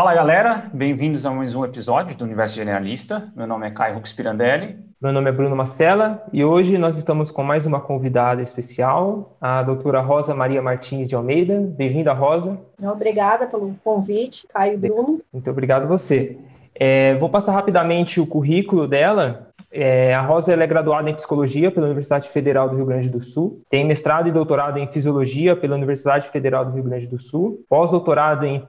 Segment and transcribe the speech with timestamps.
[0.00, 3.30] Fala galera, bem-vindos a mais um episódio do Universo Generalista.
[3.36, 4.78] Meu nome é Caio Rux Pirandelli.
[4.98, 9.62] Meu nome é Bruno Macela e hoje nós estamos com mais uma convidada especial, a
[9.62, 11.60] doutora Rosa Maria Martins de Almeida.
[11.76, 12.58] Bem-vinda, Rosa.
[12.82, 15.20] Obrigada pelo convite, Caio e Bruno.
[15.30, 16.38] Muito obrigado você.
[16.74, 19.50] É, vou passar rapidamente o currículo dela.
[19.70, 23.60] É, a Rosa é graduada em Psicologia pela Universidade Federal do Rio Grande do Sul,
[23.68, 28.46] tem mestrado e doutorado em Fisiologia pela Universidade Federal do Rio Grande do Sul, pós-doutorado
[28.46, 28.66] em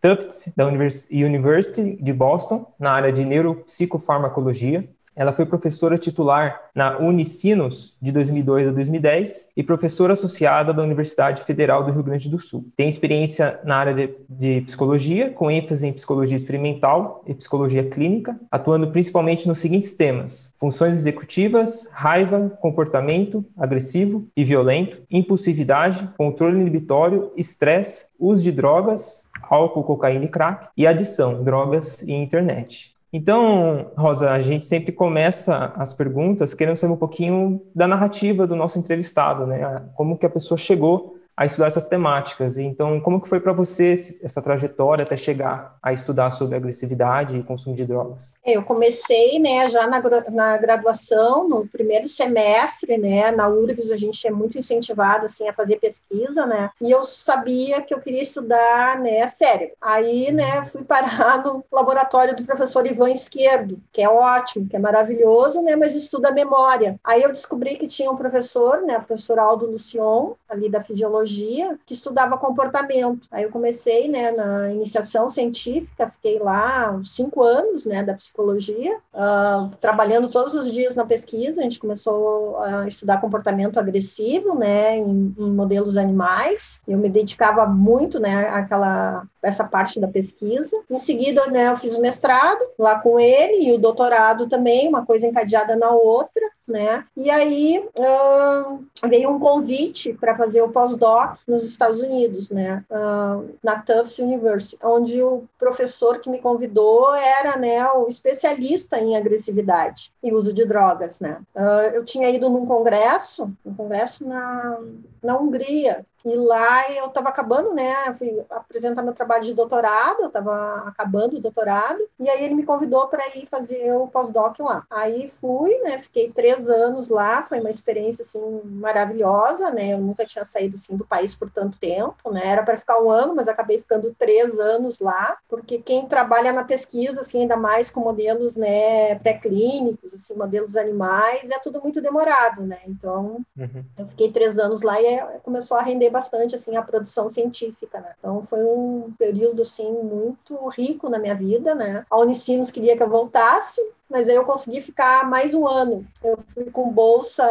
[0.00, 7.96] Tufts da University de Boston, na área de neuropsicofarmacologia, ela foi professora titular na Unicinos
[8.02, 12.66] de 2002 a 2010 e professora associada da Universidade Federal do Rio Grande do Sul.
[12.76, 18.38] Tem experiência na área de, de, psicologia, com ênfase em psicologia experimental e psicologia clínica,
[18.50, 27.32] atuando principalmente nos seguintes temas: funções executivas, raiva, comportamento agressivo e violento, impulsividade, controle inibitório,
[27.38, 32.92] estresse, uso de drogas, álcool, cocaína e crack, e adição, drogas e internet.
[33.12, 38.56] Então, Rosa, a gente sempre começa as perguntas querendo saber um pouquinho da narrativa do
[38.56, 39.84] nosso entrevistado, né?
[39.94, 42.56] Como que a pessoa chegou a estudar essas temáticas.
[42.56, 47.42] Então, como que foi para você essa trajetória até chegar a estudar sobre agressividade e
[47.42, 48.34] consumo de drogas?
[48.44, 54.26] Eu comecei, né, já na, na graduação, no primeiro semestre, né, na URGS a gente
[54.26, 58.98] é muito incentivado, assim, a fazer pesquisa, né, e eu sabia que eu queria estudar,
[58.98, 59.74] né, cérebro.
[59.80, 64.78] Aí, né, fui parar no laboratório do professor Ivan Esquerdo, que é ótimo, que é
[64.78, 66.98] maravilhoso, né, mas estuda memória.
[67.04, 71.25] Aí eu descobri que tinha um professor, né, o professor Aldo Lucion, ali da fisiologia,
[71.26, 73.26] psicologia que estudava comportamento.
[73.30, 78.96] Aí eu comecei, né, na iniciação científica, fiquei lá uns cinco anos, né, da psicologia,
[79.12, 81.60] uh, trabalhando todos os dias na pesquisa.
[81.60, 86.80] A gente começou a estudar comportamento agressivo, né, em, em modelos animais.
[86.86, 90.76] Eu me dedicava muito, né, àquela essa parte da pesquisa.
[90.90, 95.06] Em seguida, né, eu fiz o mestrado lá com ele e o doutorado também, uma
[95.06, 97.04] coisa encadeada na outra, né?
[97.16, 102.84] E aí uh, veio um convite para fazer o pós-doc nos Estados Unidos, né?
[102.90, 109.16] Uh, na Tufts University, onde o professor que me convidou era, né, o especialista em
[109.16, 111.40] agressividade e uso de drogas, né?
[111.54, 114.78] Uh, eu tinha ido num congresso, um congresso na,
[115.22, 117.94] na Hungria, e lá eu estava acabando, né?
[118.18, 122.64] Fui apresentar meu trabalho de doutorado, eu estava acabando o doutorado, e aí ele me
[122.64, 124.84] convidou para ir fazer o pós-doc lá.
[124.90, 125.98] Aí fui, né?
[125.98, 129.92] Fiquei três anos lá, foi uma experiência assim maravilhosa, né?
[129.92, 132.42] Eu nunca tinha saído assim do país por tanto tempo, né?
[132.44, 136.64] Era para ficar um ano, mas acabei ficando três anos lá, porque quem trabalha na
[136.64, 139.14] pesquisa, assim, ainda mais com modelos, né?
[139.20, 142.80] Pré-clínicos, assim, modelos animais, é tudo muito demorado, né?
[142.88, 143.84] Então, uhum.
[143.96, 148.14] eu fiquei três anos lá e começou a render bastante assim a produção científica, né?
[148.18, 152.06] Então foi um período assim muito rico na minha vida, né?
[152.10, 156.06] A Unicinos queria que eu voltasse, mas aí eu consegui ficar mais um ano.
[156.22, 157.46] Eu fui com bolsa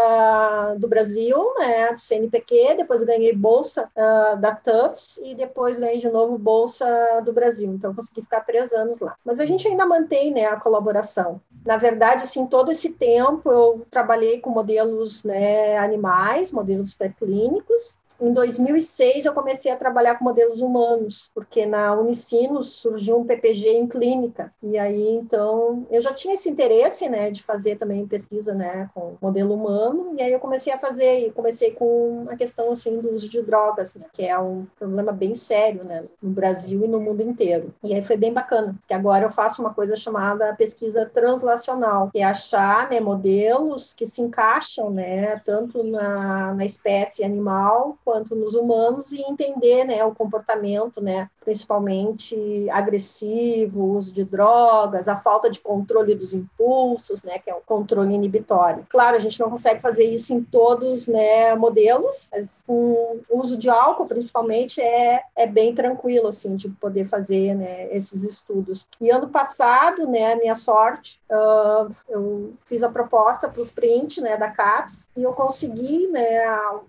[0.80, 6.10] do Brasil, né, do CNPq, depois ganhei bolsa uh, da Tufts e depois ganhei de
[6.10, 7.72] novo bolsa do Brasil.
[7.74, 9.16] Então consegui ficar três anos lá.
[9.24, 11.42] Mas a gente ainda mantém, né, a colaboração.
[11.66, 18.32] Na verdade, assim, todo esse tempo eu trabalhei com modelos, né, animais, modelos pré-clínicos, em
[18.32, 23.88] 2006 eu comecei a trabalhar com modelos humanos, porque na Unicinos surgiu um PPG em
[23.88, 24.54] clínica.
[24.64, 29.16] E aí então eu já tinha esse interesse, né, de fazer também pesquisa, né, com
[29.22, 30.16] modelo humano.
[30.18, 33.42] E aí eu comecei a fazer, e comecei com a questão assim do uso de
[33.42, 37.74] drogas, né, que é um problema bem sério, né, no Brasil e no mundo inteiro.
[37.84, 42.20] E aí foi bem bacana, porque agora eu faço uma coisa chamada pesquisa translacional, que
[42.20, 48.54] é achar, né, modelos que se encaixam, né, tanto na, na espécie animal quanto nos
[48.54, 55.62] humanos e entender né, o comportamento, né, principalmente agressivo, uso de drogas, a falta de
[55.62, 58.86] controle dos impulsos, né, que é o controle inibitório.
[58.90, 63.70] Claro, a gente não consegue fazer isso em todos né, modelos, mas o uso de
[63.70, 68.88] álcool, principalmente, é, é bem tranquilo, assim, de poder fazer né, esses estudos.
[69.00, 74.20] E ano passado, né, a minha sorte, uh, eu fiz a proposta para o print
[74.20, 76.44] né, da CAPES e eu consegui né,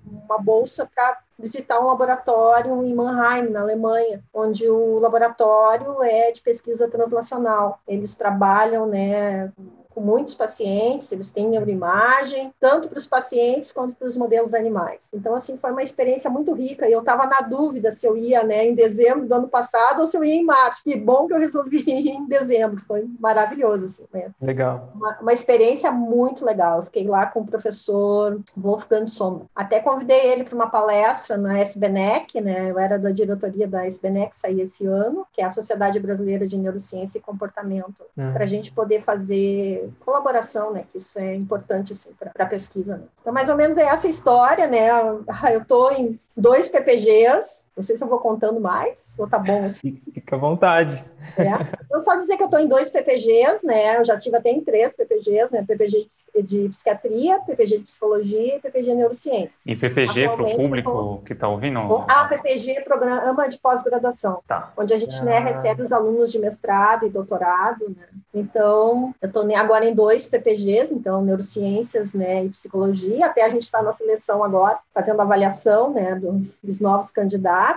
[0.06, 6.42] uma bolsa para visitar um laboratório em Mannheim, na Alemanha, onde o laboratório é de
[6.42, 7.80] pesquisa translacional.
[7.86, 9.52] Eles trabalham, né,
[9.96, 15.08] com muitos pacientes, eles têm neuroimagem, tanto para os pacientes quanto para os modelos animais.
[15.14, 18.42] Então, assim, foi uma experiência muito rica e eu estava na dúvida se eu ia
[18.42, 20.84] né, em dezembro do ano passado ou se eu ia em março.
[20.84, 23.86] Que bom que eu resolvi ir em dezembro, foi maravilhoso.
[23.86, 24.30] Assim, né?
[24.38, 24.92] Legal.
[24.94, 26.80] Uma, uma, experiência muito legal.
[26.80, 29.46] Eu fiquei lá com o professor Wolfgang Sommer.
[29.54, 32.70] Até convidei ele para uma palestra na SBNEC, né?
[32.70, 36.58] Eu era da diretoria da SBNEC, saí esse ano, que é a Sociedade Brasileira de
[36.58, 38.34] Neurociência e Comportamento, uhum.
[38.34, 40.84] para a gente poder fazer colaboração, né?
[40.90, 42.96] Que isso é importante assim, para a pesquisa.
[42.96, 43.04] Né?
[43.20, 44.88] Então, mais ou menos é essa história, né?
[45.52, 49.64] Eu estou em dois PPGs, não sei se eu vou contando mais, ou tá bom
[49.64, 50.00] assim.
[50.12, 51.02] Fica à vontade.
[51.36, 51.46] É.
[51.90, 53.98] Eu só dizer que eu estou em dois PPGs, né?
[53.98, 55.64] Eu já tive até em três PPGs, né?
[55.66, 56.08] PPG
[56.42, 59.66] de psiquiatria, PPG de psicologia e PPG de neurociências.
[59.66, 61.18] E PPG para o público tô...
[61.24, 61.80] que está ouvindo?
[62.08, 64.72] Ah, PPG programa de pós-graduação, tá.
[64.76, 65.44] onde a gente né, ah.
[65.44, 68.06] né, recebe os alunos de mestrado e doutorado, né?
[68.34, 73.26] Então, eu estou agora em dois PPGs, então neurociências, né, e psicologia.
[73.26, 77.76] Até a gente está na seleção agora, fazendo avaliação, né, do, dos novos candidatos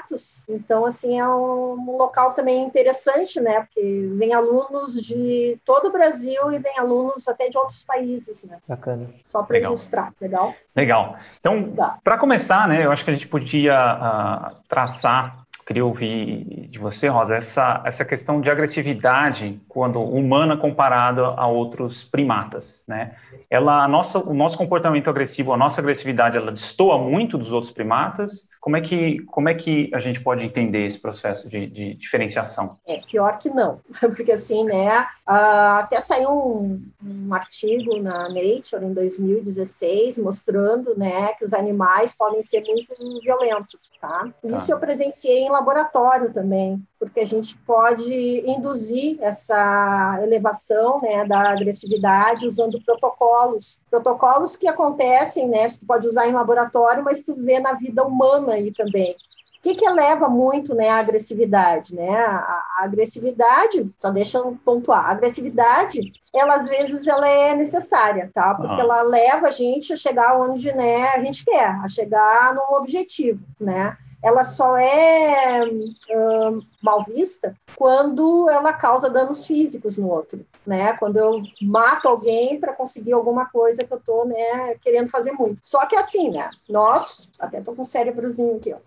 [0.50, 3.62] então, assim, é um, um, local também interessante, né?
[3.62, 8.58] Porque vem alunos de todo o Brasil e vem alunos até de outros países, né?
[8.68, 9.08] Bacana.
[9.28, 10.54] Só para ilustrar, legal?
[10.76, 11.18] Legal.
[11.40, 12.00] Então, tá.
[12.04, 17.08] para começar, né, eu acho que a gente podia uh, traçar queria ouvir de você,
[17.08, 23.16] Rosa, essa, essa questão de agressividade quando humana comparada a outros primatas, né?
[23.52, 28.50] Ela, nossa, o nosso comportamento agressivo, a nossa agressividade, ela destoa muito dos outros primatas
[28.60, 32.78] como é que, como é que a gente pode entender esse processo de, de diferenciação?
[32.86, 38.84] É pior que não, porque assim, né, uh, até saiu um, um, artigo na Nature
[38.84, 44.28] em 2016 mostrando, né, que os animais podem ser muito violentos, tá?
[44.44, 44.74] Isso tá.
[44.74, 52.48] eu presenciei em laboratório também, porque a gente pode induzir essa elevação, né, da agressividade
[52.48, 57.74] usando protocolos, protocolos que acontecem, né, você pode usar em laboratório, mas tu vê na
[57.74, 59.12] vida humana aí também.
[59.12, 61.94] O que, que eleva muito né, a agressividade?
[61.94, 62.10] Né?
[62.10, 66.00] A, a, agressividade, só deixa eu pontuar, a agressividade,
[66.34, 68.56] ela às vezes ela é necessária, tá?
[68.56, 68.80] Porque uhum.
[68.80, 73.42] ela leva a gente a chegar onde né, a gente quer, a chegar num objetivo,
[73.60, 73.98] né?
[74.22, 80.94] Ela só é uh, mal vista quando ela causa danos físicos no outro, né?
[80.94, 85.60] Quando eu mato alguém para conseguir alguma coisa que eu tô, né, querendo fazer muito.
[85.64, 86.50] Só que assim, né?
[86.68, 88.78] Nós, até tô com o cérebrozinho aqui, ó.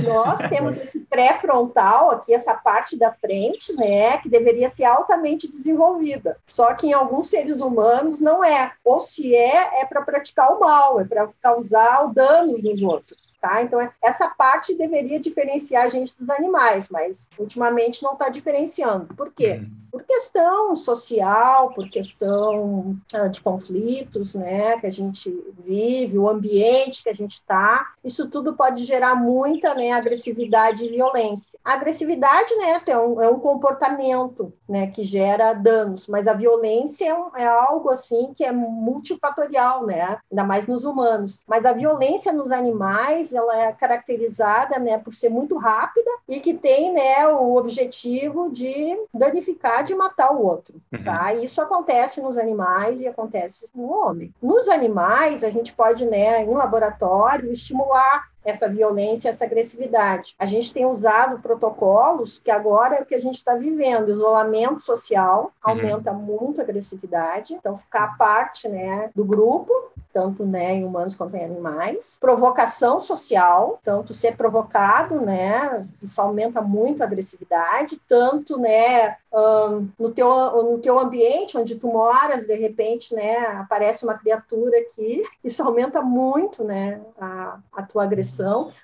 [0.00, 6.36] Nós temos esse pré-frontal aqui, essa parte da frente, né, que deveria ser altamente desenvolvida.
[6.48, 8.72] Só que em alguns seres humanos não é.
[8.84, 13.62] Ou se é, é para praticar o mal, é para causar danos nos outros, tá?
[13.62, 19.12] Então essa parte deveria diferenciar a gente dos animais, mas ultimamente não está diferenciando.
[19.14, 19.60] Por quê?
[19.60, 25.32] Uhum por questão social, por questão uh, de conflitos, né, que a gente
[25.64, 30.88] vive, o ambiente que a gente está, isso tudo pode gerar muita, né, agressividade e
[30.88, 31.56] violência.
[31.64, 37.08] A agressividade, né, é um, é um comportamento, né, que gera danos, mas a violência
[37.08, 41.44] é, um, é, algo assim que é multifatorial, né, ainda mais nos humanos.
[41.46, 46.54] Mas a violência nos animais, ela é caracterizada, né, por ser muito rápida e que
[46.54, 51.04] tem, né, o objetivo de danificar de matar o outro, uhum.
[51.04, 51.34] tá?
[51.34, 54.32] Isso acontece nos animais e acontece no homem.
[54.42, 60.34] Nos animais, a gente pode, né, em laboratório, estimular essa violência, essa agressividade.
[60.38, 64.10] A gente tem usado protocolos que agora é o que a gente está vivendo.
[64.10, 65.72] Isolamento social uhum.
[65.72, 66.18] aumenta uhum.
[66.18, 69.72] muito a agressividade, então ficar parte né, do grupo,
[70.12, 72.18] tanto né, em humanos quanto em animais.
[72.20, 80.10] Provocação social, tanto ser provocado, né, isso aumenta muito a agressividade, tanto né, um, no,
[80.10, 80.28] teu,
[80.62, 86.02] no teu ambiente onde tu moras, de repente, né, aparece uma criatura aqui, isso aumenta
[86.02, 88.33] muito né, a, a tua agressividade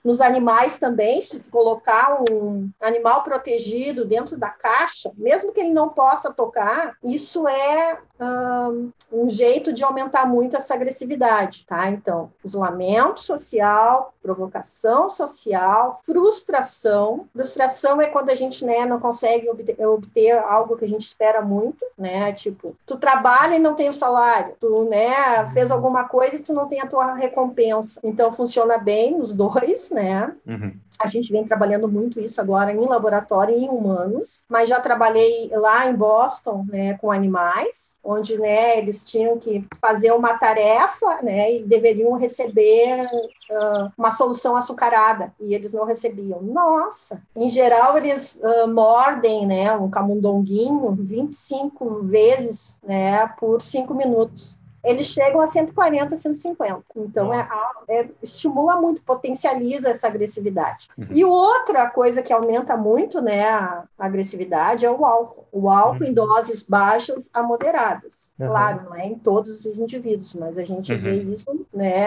[0.05, 5.89] nos animais também, se colocar um animal protegido dentro da caixa, mesmo que ele não
[5.89, 11.89] possa tocar, isso é um, um jeito de aumentar muito essa agressividade, tá?
[11.89, 17.27] Então, isolamento social, provocação social, frustração.
[17.33, 21.41] Frustração é quando a gente né, não consegue obter, obter, algo que a gente espera
[21.41, 22.33] muito, né?
[22.33, 26.53] Tipo, tu trabalha e não tem o salário, tu né, fez alguma coisa e tu
[26.53, 28.01] não tem a tua recompensa.
[28.05, 30.35] Então, funciona bem nos dois, né?
[30.47, 30.75] Uhum.
[30.99, 35.51] A gente vem trabalhando muito isso agora em laboratório e em humanos, mas já trabalhei
[35.55, 41.55] lá em Boston, né, com animais, onde, né, eles tinham que fazer uma tarefa né?
[41.55, 46.43] E deveriam receber uh, uma solução açucarada e eles não recebiam.
[46.43, 54.60] Nossa, em geral eles uh, mordem, né, um camundonguinho 25 vezes, né, por cinco minutos
[54.83, 56.83] eles chegam a 140, 150.
[56.97, 57.47] Então, é,
[57.89, 60.89] é, estimula muito, potencializa essa agressividade.
[60.97, 61.07] Uhum.
[61.15, 65.47] E outra coisa que aumenta muito né, a agressividade é o álcool.
[65.53, 66.11] O álcool uhum.
[66.11, 68.31] em doses baixas a moderadas.
[68.39, 68.49] Uhum.
[68.49, 71.33] Claro, não é em todos os indivíduos, mas a gente vê uhum.
[71.33, 72.07] isso né,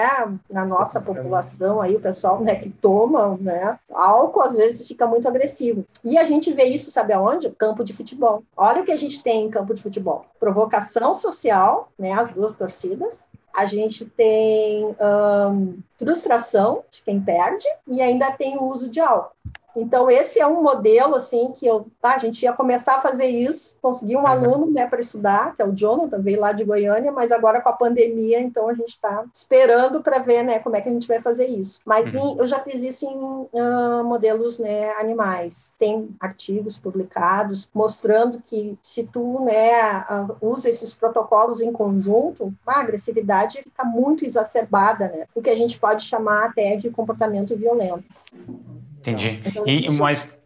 [0.50, 5.27] na nossa população, aí o pessoal né, que toma né, álcool, às vezes fica muito
[5.27, 5.86] agressivo.
[6.03, 7.50] E a gente vê isso, sabe aonde?
[7.51, 8.44] Campo de futebol.
[8.56, 10.25] Olha o que a gente tem em campo de futebol.
[10.39, 13.27] Provocação social, né, as duas torcidas.
[13.53, 19.36] A gente tem um, frustração de quem perde e ainda tem o uso de álcool.
[19.75, 23.25] Então, esse é um modelo, assim, que eu, tá, a gente ia começar a fazer
[23.25, 24.27] isso, conseguir um uhum.
[24.27, 27.70] aluno, né, para estudar, que é o Jonathan, veio lá de Goiânia, mas agora com
[27.70, 31.08] a pandemia, então a gente está esperando para ver, né, como é que a gente
[31.08, 31.82] vai fazer isso.
[31.86, 32.34] Mas uhum.
[32.34, 35.74] em, eu já fiz isso em uh, modelos, né, animais.
[35.80, 42.80] Tem artigos publicados mostrando que se tu, né, uh, usa esses protocolos em conjunto, a
[42.80, 48.03] agressividade fica muito exacerbada, né, o que a gente pode chamar até de comportamento violento.
[49.03, 49.41] Entendi.
[49.45, 50.38] Então, e, mas,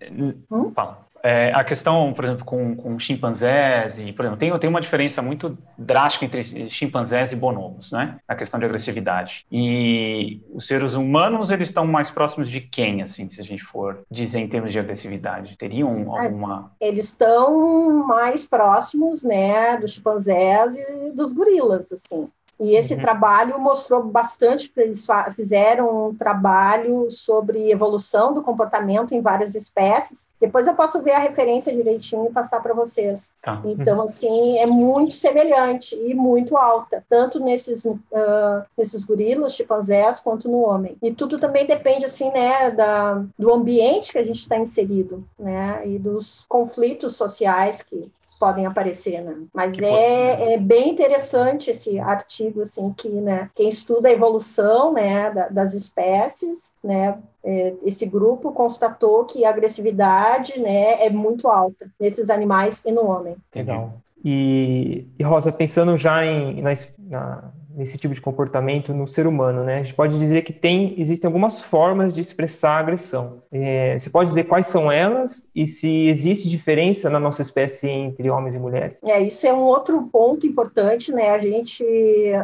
[0.51, 0.71] hum?
[0.73, 1.05] fala.
[1.23, 5.21] É, a questão, por exemplo, com, com chimpanzés, e, por exemplo, tem, tem uma diferença
[5.21, 8.17] muito drástica entre chimpanzés e bonobos, né?
[8.27, 9.45] A questão de agressividade.
[9.51, 14.03] E os seres humanos, eles estão mais próximos de quem, assim, se a gente for
[14.09, 15.57] dizer em termos de agressividade?
[15.57, 16.71] Teriam é, alguma...
[16.79, 22.29] Eles estão mais próximos, né, dos chimpanzés e dos gorilas, assim.
[22.59, 22.99] E esse uhum.
[22.99, 30.29] trabalho mostrou bastante, eles fizeram um trabalho sobre evolução do comportamento em várias espécies.
[30.41, 33.31] Depois eu posso ver a referência direitinho e passar para vocês.
[33.41, 33.61] Tá.
[33.65, 40.49] Então, assim, é muito semelhante e muito alta, tanto nesses, uh, nesses gorilas, chimpanzés, quanto
[40.49, 40.97] no homem.
[41.01, 45.81] E tudo também depende, assim, né, da, do ambiente que a gente está inserido, né,
[45.85, 49.35] e dos conflitos sociais que podem aparecer, né?
[49.53, 55.31] Mas é, é bem interessante esse artigo, assim, que, né, quem estuda a evolução, né,
[55.31, 61.89] da, das espécies, né, é, esse grupo constatou que a agressividade, né, é muito alta
[61.99, 63.35] nesses animais e no homem.
[63.53, 63.93] Legal.
[64.23, 69.63] E, e Rosa, pensando já em, na, na nesse tipo de comportamento no ser humano,
[69.63, 69.75] né?
[69.75, 73.43] A gente pode dizer que tem, existem algumas formas de expressar agressão.
[73.51, 78.31] É, você pode dizer quais são elas e se existe diferença na nossa espécie entre
[78.31, 78.97] homens e mulheres?
[79.03, 81.29] É, isso é um outro ponto importante, né?
[81.29, 81.85] A gente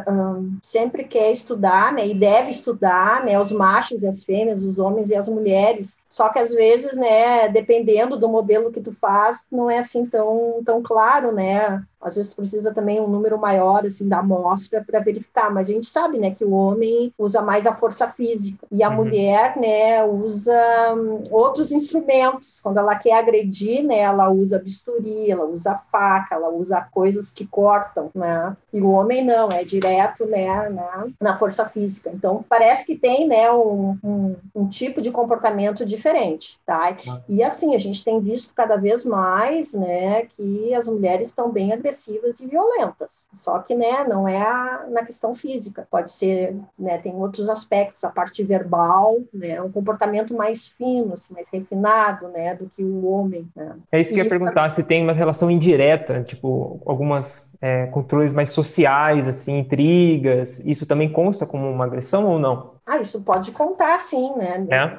[0.08, 2.06] um, sempre quer estudar, né?
[2.06, 3.38] E deve estudar, né?
[3.38, 5.98] Os machos e as fêmeas, os homens e as mulheres.
[6.08, 7.48] Só que às vezes, né?
[7.48, 11.82] Dependendo do modelo que tu faz, não é assim tão, tão claro, né?
[12.04, 15.86] Às vezes precisa também um número maior assim da amostra para verificar, mas a gente
[15.86, 18.96] sabe, né, que o homem usa mais a força física e a uhum.
[18.96, 20.52] mulher, né, usa
[20.94, 22.60] um, outros instrumentos.
[22.60, 27.46] Quando ela quer agredir, né, ela usa bisturi, ela usa faca, ela usa coisas que
[27.46, 28.54] cortam, né?
[28.70, 32.10] E o homem não, é direto, né, na, na força física.
[32.12, 36.96] Então parece que tem, né, um, um, um tipo de comportamento diferente, tá?
[37.08, 37.20] Ah.
[37.26, 41.72] E assim a gente tem visto cada vez mais, né, que as mulheres estão bem
[41.72, 43.26] agressivas agressivas e violentas.
[43.34, 45.86] Só que, né, não é a, na questão física.
[45.90, 51.32] Pode ser, né, tem outros aspectos, a parte verbal, né, um comportamento mais fino, assim,
[51.32, 53.48] mais refinado, né, do que o homem.
[53.54, 53.76] Né?
[53.92, 58.30] É isso que eu ia perguntar, se tem uma relação indireta, tipo, algumas é, controles
[58.30, 62.74] mais sociais, assim, intrigas, isso também consta como uma agressão ou não?
[62.84, 64.66] Ah, isso pode contar, sim, né?
[64.70, 64.98] É?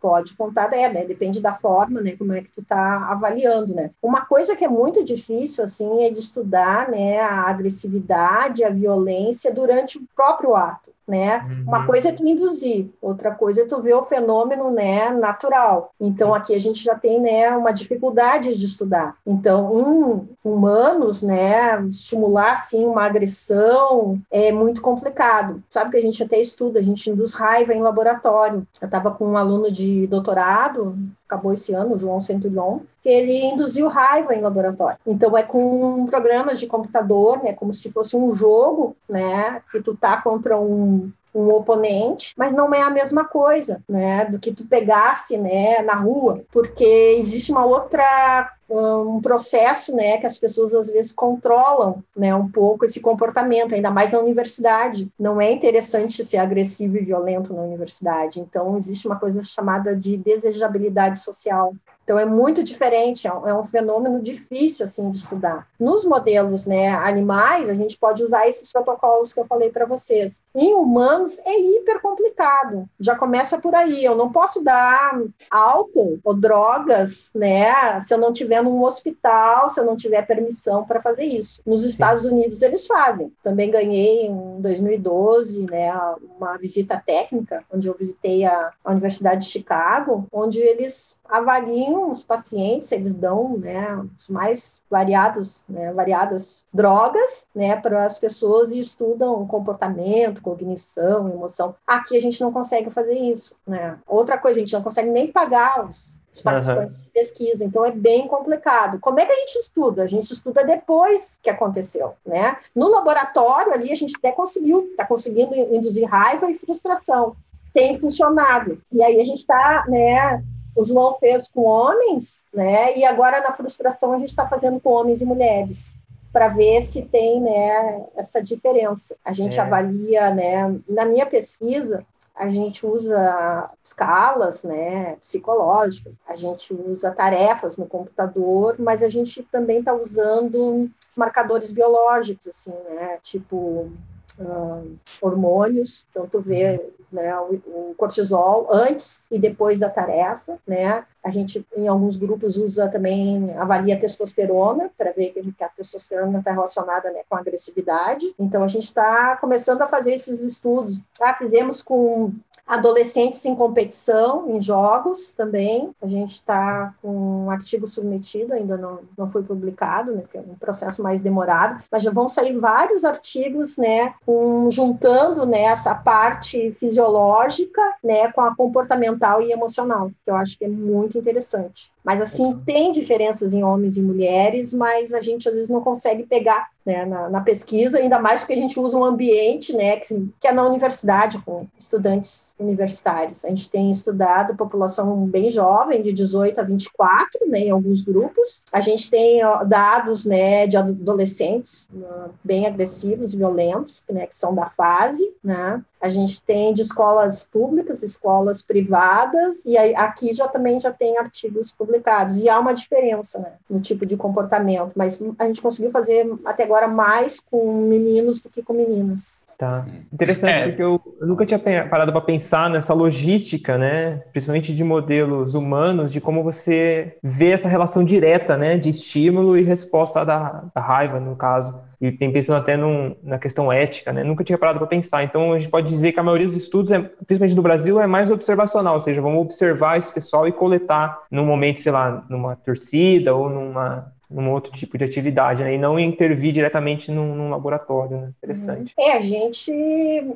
[0.00, 1.04] Pode contar, é, né?
[1.04, 2.12] Depende da forma, né?
[2.16, 3.90] Como é que tu tá avaliando, né?
[4.02, 7.20] Uma coisa que é muito difícil, assim, é de estudar, né?
[7.20, 11.38] A agressividade, a violência durante o próprio ato né?
[11.38, 11.64] Uhum.
[11.68, 15.92] Uma coisa é tu induzir, outra coisa é tu ver o fenômeno, né, natural.
[16.00, 19.16] Então aqui a gente já tem, né, uma dificuldade de estudar.
[19.26, 25.62] Então, em humanos, né, estimular assim uma agressão é muito complicado.
[25.68, 28.66] Sabe que a gente até estuda, a gente induz raiva em laboratório.
[28.80, 30.96] Eu estava com um aluno de doutorado
[31.26, 34.98] acabou esse ano, João Centurion, que ele induziu raiva em laboratório.
[35.06, 39.96] Então é com programas de computador, né, como se fosse um jogo, né, que tu
[39.96, 44.66] tá contra um um oponente, mas não é a mesma coisa, né, do que tu
[44.66, 50.88] pegasse, né, na rua, porque existe uma outra um processo, né, que as pessoas às
[50.88, 55.08] vezes controlam, né, um pouco esse comportamento, ainda mais na universidade.
[55.16, 58.40] Não é interessante ser agressivo e violento na universidade.
[58.40, 61.74] Então existe uma coisa chamada de desejabilidade social.
[62.06, 65.66] Então é muito diferente, é um, é um, fenômeno difícil assim de estudar.
[65.78, 70.40] Nos modelos, né, animais, a gente pode usar esses protocolos que eu falei para vocês.
[70.54, 72.88] Em humanos é hiper complicado.
[73.00, 74.04] Já começa por aí.
[74.04, 75.20] Eu não posso dar
[75.50, 80.84] álcool ou drogas, né, se eu não tiver num hospital, se eu não tiver permissão
[80.84, 81.60] para fazer isso.
[81.66, 82.30] Nos Estados Sim.
[82.30, 83.32] Unidos eles fazem.
[83.42, 85.92] Também ganhei em 2012, né,
[86.38, 92.22] uma visita técnica onde eu visitei a, a Universidade de Chicago, onde eles avaliam os
[92.22, 98.78] pacientes, eles dão né, os mais variados, né, variadas drogas né, para as pessoas e
[98.78, 101.74] estudam comportamento, cognição, emoção.
[101.86, 103.56] Aqui a gente não consegue fazer isso.
[103.66, 103.98] Né?
[104.06, 107.02] Outra coisa, a gente não consegue nem pagar os, os participantes uhum.
[107.02, 108.98] de pesquisa, então é bem complicado.
[109.00, 110.02] Como é que a gente estuda?
[110.02, 112.58] A gente estuda depois que aconteceu, né?
[112.74, 117.34] No laboratório ali a gente até conseguiu, está conseguindo induzir raiva e frustração.
[117.72, 118.80] Tem funcionado.
[118.92, 120.42] E aí a gente está, né,
[120.76, 122.96] o João fez com homens, né?
[122.96, 125.96] E agora na frustração a gente está fazendo com homens e mulheres
[126.32, 129.16] para ver se tem, né, essa diferença.
[129.24, 129.62] A gente é.
[129.62, 130.78] avalia, né?
[130.86, 132.04] Na minha pesquisa
[132.34, 136.12] a gente usa escalas, né, psicológicas.
[136.28, 142.74] A gente usa tarefas no computador, mas a gente também está usando marcadores biológicos, assim,
[142.90, 143.18] né?
[143.22, 143.90] Tipo
[144.38, 146.04] uh, hormônios.
[146.10, 146.78] Então, tu vê
[147.10, 151.04] né, o, cortisol antes e depois da tarefa, né?
[151.22, 156.38] A gente, em alguns grupos, usa também, avalia a testosterona, para ver que a testosterona
[156.38, 158.32] está relacionada né, com agressividade.
[158.38, 161.00] Então, a gente está começando a fazer esses estudos.
[161.20, 162.32] Ah, fizemos com
[162.66, 165.94] adolescentes em competição, em jogos também.
[166.02, 170.40] A gente está com um artigo submetido, ainda não, não foi publicado, né, que é
[170.40, 175.94] um processo mais demorado, mas já vão sair vários artigos, né, com, juntando né, essa
[175.94, 181.92] parte fisiológica, né, com a comportamental e emocional, que eu acho que é muito interessante.
[182.06, 186.22] Mas, assim, tem diferenças em homens e mulheres, mas a gente às vezes não consegue
[186.22, 190.30] pegar né, na, na, pesquisa, ainda mais porque a gente usa um ambiente, né, que,
[190.40, 193.44] que, é na universidade, com estudantes universitários.
[193.44, 198.62] A gente tem estudado população bem jovem, de 18 a 24, né, em alguns grupos.
[198.72, 204.54] A gente tem ó, dados, né, de adolescentes uh, bem agressivos, violentos, né, que são
[204.54, 205.82] da fase, né.
[206.06, 211.18] A gente tem de escolas públicas, escolas privadas, e aí, aqui já também já tem
[211.18, 212.38] artigos publicados.
[212.38, 216.62] E há uma diferença né, no tipo de comportamento, mas a gente conseguiu fazer até
[216.62, 219.40] agora mais com meninos do que com meninas.
[219.58, 219.86] Tá.
[220.12, 220.68] Interessante, é.
[220.68, 221.58] porque eu, eu, nunca tinha
[221.88, 224.22] parado para pensar nessa logística, né?
[224.30, 228.76] Principalmente de modelos humanos, de como você vê essa relação direta, né?
[228.76, 231.80] De estímulo e resposta da, da raiva, no caso.
[231.98, 234.22] E tem pensando até num, na questão ética, né?
[234.22, 235.24] Nunca tinha parado para pensar.
[235.24, 238.06] Então a gente pode dizer que a maioria dos estudos, é, principalmente no Brasil, é
[238.06, 242.56] mais observacional, ou seja, vamos observar esse pessoal e coletar num momento, sei lá, numa
[242.56, 245.74] torcida ou numa num outro tipo de atividade, né?
[245.74, 248.30] E não intervir diretamente num, num laboratório, né?
[248.38, 248.92] Interessante.
[248.98, 249.72] É, a gente...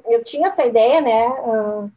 [0.09, 1.26] Eu tinha essa ideia, né,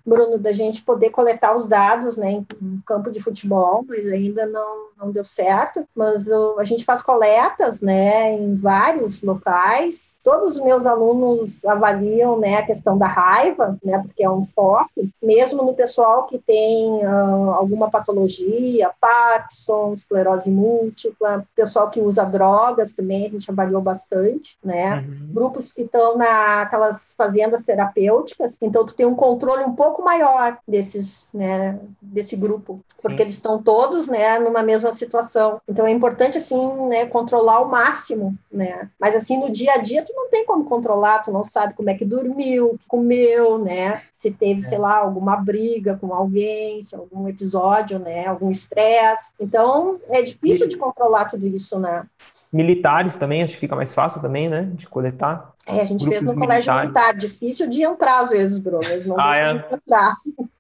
[0.06, 2.46] Bruno, da gente poder coletar os dados, né, em,
[2.86, 5.88] campo de futebol, mas ainda não, não deu certo.
[5.96, 10.16] Mas a gente faz coletas, né, em vários locais.
[10.24, 14.90] Todos os meus alunos avaliam, né, a questão da raiva, né, porque é um foco.
[15.22, 22.26] Mesmo no pessoal que tem uh, alguma patologia, Parkinson, esclerose múltipla, pessoal pessoal que usa
[22.26, 24.98] drogas também, a gente avaliou bastante, né?
[25.00, 25.34] Uhum.
[25.34, 31.32] Grupos que estão naquelas fazendas terapêuticas, então tu tem um controle um pouco maior desses,
[31.34, 33.24] né, desse grupo, porque Sim.
[33.24, 35.60] eles estão todos, né, numa mesma situação.
[35.68, 38.90] Então é importante assim, né, controlar ao máximo, né?
[39.00, 41.90] Mas assim no dia a dia tu não tem como controlar, tu não sabe como
[41.90, 44.02] é que dormiu, comeu, né?
[44.18, 44.64] Se teve, é.
[44.64, 49.34] sei lá, alguma briga com alguém, se algum episódio, né, algum estresse.
[49.40, 50.70] Então é difícil e...
[50.70, 52.06] de controlar tudo isso isso, né?
[52.52, 54.70] Militares também, acho que fica mais fácil também, né?
[54.74, 55.54] De coletar.
[55.66, 56.66] É, a gente Grupos fez no militares.
[56.66, 59.76] colégio militar, difícil de entrar às vezes, Bruno, eles não ah, deixam é?
[59.76, 60.16] entrar.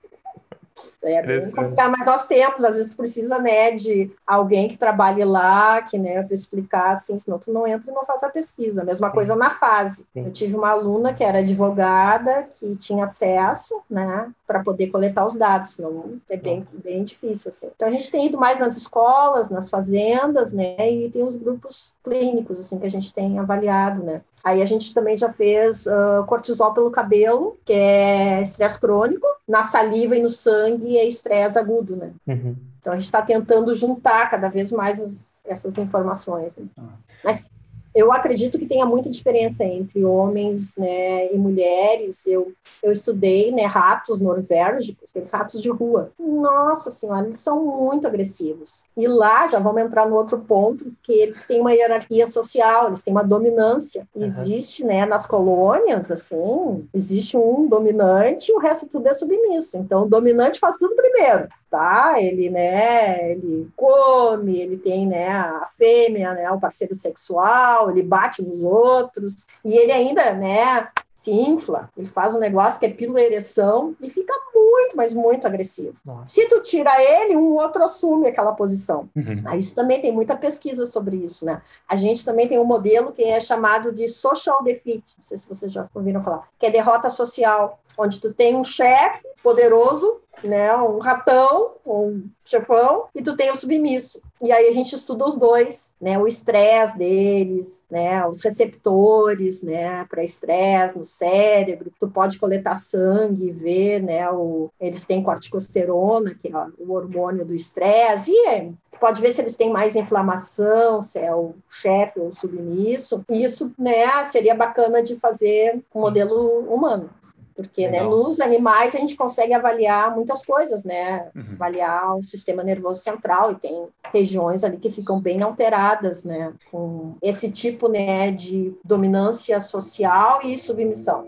[1.03, 5.81] É bem complicado, mas nós temos, às vezes precisa, né, de alguém que trabalhe lá,
[5.81, 8.85] que, né, para explicar, assim, senão tu não entra e não faz a pesquisa.
[8.85, 9.13] Mesma Sim.
[9.13, 10.05] coisa na fase.
[10.13, 10.25] Sim.
[10.25, 15.35] Eu tive uma aluna que era advogada, que tinha acesso, né, para poder coletar os
[15.35, 17.69] dados, senão é bem, bem difícil, assim.
[17.75, 21.91] Então a gente tem ido mais nas escolas, nas fazendas, né, e tem os grupos
[22.03, 24.21] clínicos, assim, que a gente tem avaliado, né.
[24.43, 29.63] Aí a gente também já fez uh, cortisol pelo cabelo, que é estresse crônico, na
[29.63, 32.11] saliva e no sangue é estresse agudo, né?
[32.27, 32.55] Uhum.
[32.79, 36.55] Então a gente está tentando juntar cada vez mais as, essas informações.
[36.57, 36.65] Né?
[36.77, 36.89] Ah.
[37.23, 37.49] Mas
[37.93, 42.25] Eu acredito que tenha muita diferença entre homens né, e mulheres.
[42.25, 42.51] Eu,
[42.81, 46.11] eu estudei né, ratos norvégicos, aqueles ratos de rua.
[46.19, 48.85] Nossa senhora, eles são muito agressivos.
[48.97, 53.03] E lá, já vamos entrar no outro ponto, que eles têm uma hierarquia social, eles
[53.03, 54.07] têm uma dominância.
[54.15, 54.25] Uhum.
[54.25, 59.77] Existe, né, nas colônias, assim, existe um dominante e o resto tudo é submisso.
[59.77, 62.21] Então, o dominante faz tudo primeiro tá?
[62.21, 68.43] Ele, né, ele come, ele tem, né, a fêmea, né, o parceiro sexual, ele bate
[68.43, 73.21] nos outros, e ele ainda, né, se infla, ele faz um negócio que é pílula
[73.21, 75.95] ereção e fica muito, mas muito agressivo.
[76.05, 76.27] Nossa.
[76.27, 79.09] Se tu tira ele, um outro assume aquela posição.
[79.15, 79.57] Uhum.
[79.57, 81.61] Isso também tem muita pesquisa sobre isso, né?
[81.87, 85.49] A gente também tem um modelo que é chamado de social defeat, não sei se
[85.49, 90.75] vocês já ouviram falar, que é derrota social, onde tu tem um chefe poderoso né,
[90.77, 94.21] um ratão, um chefão, e tu tem o submisso.
[94.41, 100.05] E aí a gente estuda os dois, né, o estresse deles, né, os receptores, né,
[100.09, 101.91] para estresse no cérebro.
[101.99, 107.45] Tu pode coletar sangue e ver, né, o, eles têm corticosterona, que é o hormônio
[107.45, 111.53] do estresse, e é, tu pode ver se eles têm mais inflamação, se é o
[111.69, 113.23] chefe ou o submisso.
[113.29, 117.09] Isso, né, seria bacana de fazer um modelo humano
[117.55, 121.29] porque né, nos animais a gente consegue avaliar muitas coisas, né?
[121.35, 121.53] Uhum.
[121.53, 126.53] Avaliar o sistema nervoso central e tem regiões ali que ficam bem alteradas, né?
[126.69, 131.27] Com esse tipo, né, de dominância social e submissão.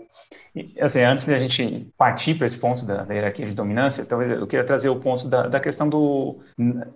[0.80, 4.30] Assim, antes de a gente partir para esse ponto da, da, hierarquia de dominância, talvez
[4.30, 6.38] eu queria trazer o ponto da, da, questão do,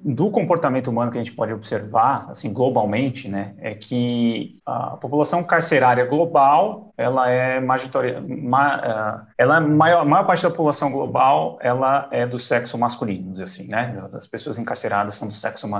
[0.02, 5.44] do comportamento humano que a gente pode observar, assim, globalmente, né, é que a população
[5.44, 10.90] carcerária global, ela é majoritária, ma, é, ela é maior, a maior parte da população
[10.90, 15.68] global, ela é do sexo masculino, dizer assim, né, das pessoas encarceradas são do sexo
[15.68, 15.79] masculino.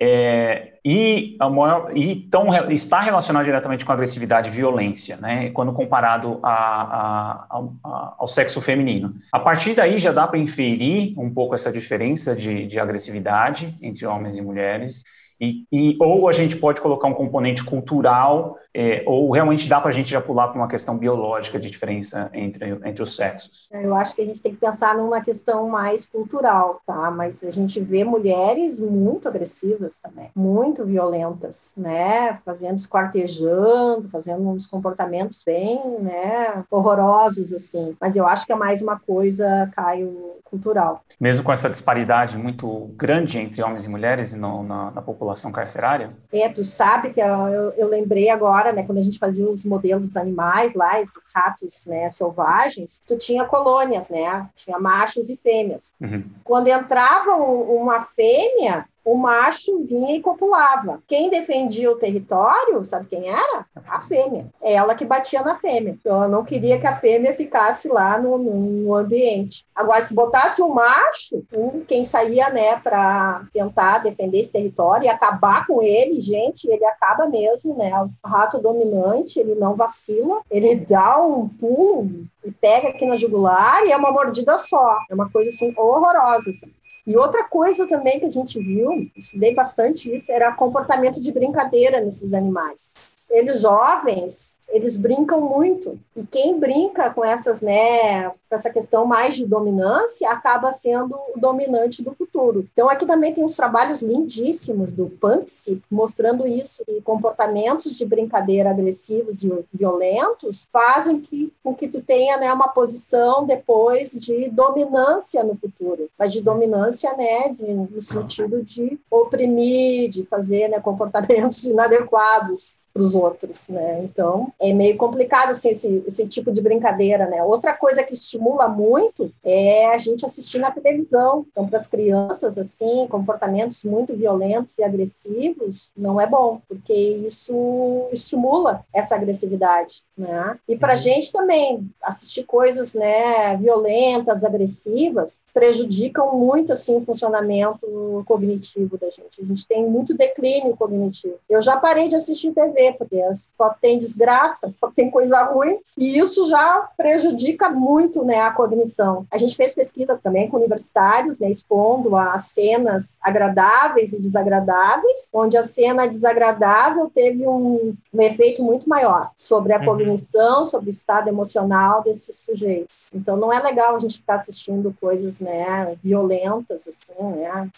[0.00, 6.40] É, e, maior, e tão, está relacionado diretamente com agressividade e violência, né, quando comparado
[6.42, 9.12] a, a a, ao sexo feminino.
[9.32, 14.06] A partir daí já dá para inferir um pouco essa diferença de, de agressividade entre
[14.06, 15.04] homens e mulheres.
[15.40, 19.90] E, e, ou a gente pode colocar um componente cultural é, ou realmente dá para
[19.90, 23.68] a gente já pular para uma questão biológica de diferença entre, entre os sexos?
[23.70, 27.10] É, eu acho que a gente tem que pensar numa questão mais cultural, tá?
[27.10, 32.38] Mas a gente vê mulheres muito agressivas também, muito violentas, né?
[32.46, 36.64] Fazendo esquartejando, fazendo uns comportamentos bem, né?
[36.70, 37.94] Horrorosos, assim.
[38.00, 41.02] Mas eu acho que é mais uma coisa, Caio, cultural.
[41.18, 45.21] Mesmo com essa disparidade muito grande entre homens e mulheres no, na, na, população
[45.52, 46.10] carcerária?
[46.32, 50.08] É, tu sabe que eu, eu, lembrei agora né, quando a gente fazia os modelos
[50.08, 54.48] dos animais lá, esses ratos, né, selvagens, tu tinha colônias, né?
[54.56, 55.92] Tinha machos e fêmeas.
[56.00, 56.24] Uhum.
[56.42, 61.02] Quando entrava uma fêmea, o macho vinha e copulava.
[61.06, 63.66] Quem defendia o território, sabe quem era?
[63.88, 64.46] A fêmea.
[64.60, 65.96] É ela que batia na fêmea.
[65.98, 69.64] Então, ela não queria que a fêmea ficasse lá no, no ambiente.
[69.74, 71.42] Agora, se botasse um macho,
[71.86, 77.26] quem saía, né, para tentar defender esse território e acabar com ele, gente, ele acaba
[77.26, 77.92] mesmo, né?
[78.02, 83.84] O rato dominante, ele não vacila, ele dá um pulo e pega aqui na jugular
[83.84, 84.98] e é uma mordida só.
[85.10, 86.50] É uma coisa assim horrorosa.
[86.50, 86.72] Assim.
[87.06, 92.00] E outra coisa também que a gente viu, estudei bastante isso, era comportamento de brincadeira
[92.00, 92.94] nesses animais.
[93.30, 95.98] Eles jovens, eles brincam muito.
[96.14, 102.02] E quem brinca com essas, né, essa questão mais de dominância, acaba sendo o dominante
[102.02, 102.66] do futuro.
[102.72, 108.70] Então aqui também tem uns trabalhos lindíssimos do Punksy mostrando isso, e comportamentos de brincadeira
[108.70, 115.42] agressivos e violentos fazem que, com que tu tenha, né, uma posição depois de dominância
[115.44, 121.64] no futuro, mas de dominância, né, de, no sentido de oprimir, de fazer, né, comportamentos
[121.64, 124.04] inadequados para os outros, né?
[124.04, 127.42] Então é meio complicado assim, esse, esse tipo de brincadeira, né?
[127.42, 131.46] Outra coisa que estimula muito é a gente assistir na televisão.
[131.50, 138.08] Então para as crianças assim, comportamentos muito violentos e agressivos não é bom, porque isso
[138.12, 140.58] estimula essa agressividade, né?
[140.68, 141.02] E para a uhum.
[141.02, 149.40] gente também assistir coisas, né, violentas, agressivas, prejudicam muito assim o funcionamento cognitivo da gente.
[149.40, 151.36] A gente tem muito declínio cognitivo.
[151.48, 153.22] Eu já parei de assistir TV porque
[153.56, 158.50] só tem desgraça, só tem coisa ruim, e isso já prejudica muito né, né, a
[158.50, 159.26] cognição.
[159.30, 165.58] A gente fez pesquisa também com universitários, né, expondo as cenas agradáveis e desagradáveis, onde
[165.58, 169.84] a cena desagradável teve um, um efeito muito maior sobre a uhum.
[169.84, 172.88] cognição, sobre o estado emocional desse sujeito.
[173.14, 177.70] Então, não é legal a gente ficar assistindo coisas, né, violentas, assim, né,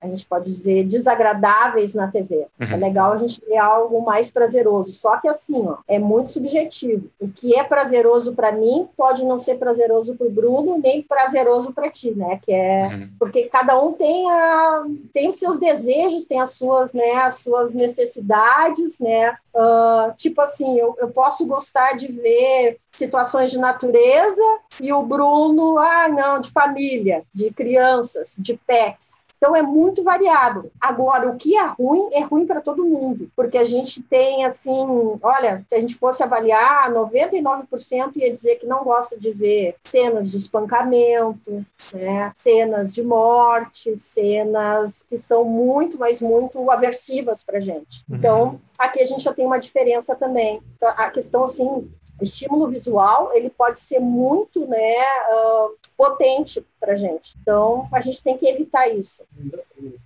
[0.00, 2.46] a gente pode dizer desagradáveis na TV.
[2.60, 2.66] Uhum.
[2.70, 4.92] É legal a gente ver algo mais prazeroso.
[4.92, 7.08] Só que assim, ó, é muito subjetivo.
[7.18, 11.72] O que é prazeroso para mim pode não ser prazeroso para o Bruno, nem prazeroso
[11.72, 12.40] para ti, né?
[12.44, 13.08] Que é uhum.
[13.18, 17.74] porque cada um tem a tem os seus desejos, tem as suas, né, as suas
[17.74, 19.36] necessidades, né?
[19.54, 24.42] Uh, tipo assim, eu, eu posso gostar de ver situações de natureza
[24.80, 29.25] e o Bruno, ah, não, de família, de crianças, de pets.
[29.46, 30.72] Então é muito variado.
[30.80, 34.84] Agora, o que é ruim, é ruim para todo mundo, porque a gente tem assim,
[35.22, 40.28] olha, se a gente fosse avaliar, 99% ia dizer que não gosta de ver cenas
[40.28, 48.04] de espancamento, né, cenas de morte, cenas que são muito, mas muito aversivas para gente.
[48.10, 48.16] Uhum.
[48.16, 50.60] Então, aqui a gente já tem uma diferença também.
[50.76, 51.88] Então, a questão assim
[52.20, 54.94] estímulo visual ele pode ser muito né,
[55.30, 57.34] uh, potente para a gente.
[57.42, 59.22] Então, a gente tem que evitar isso.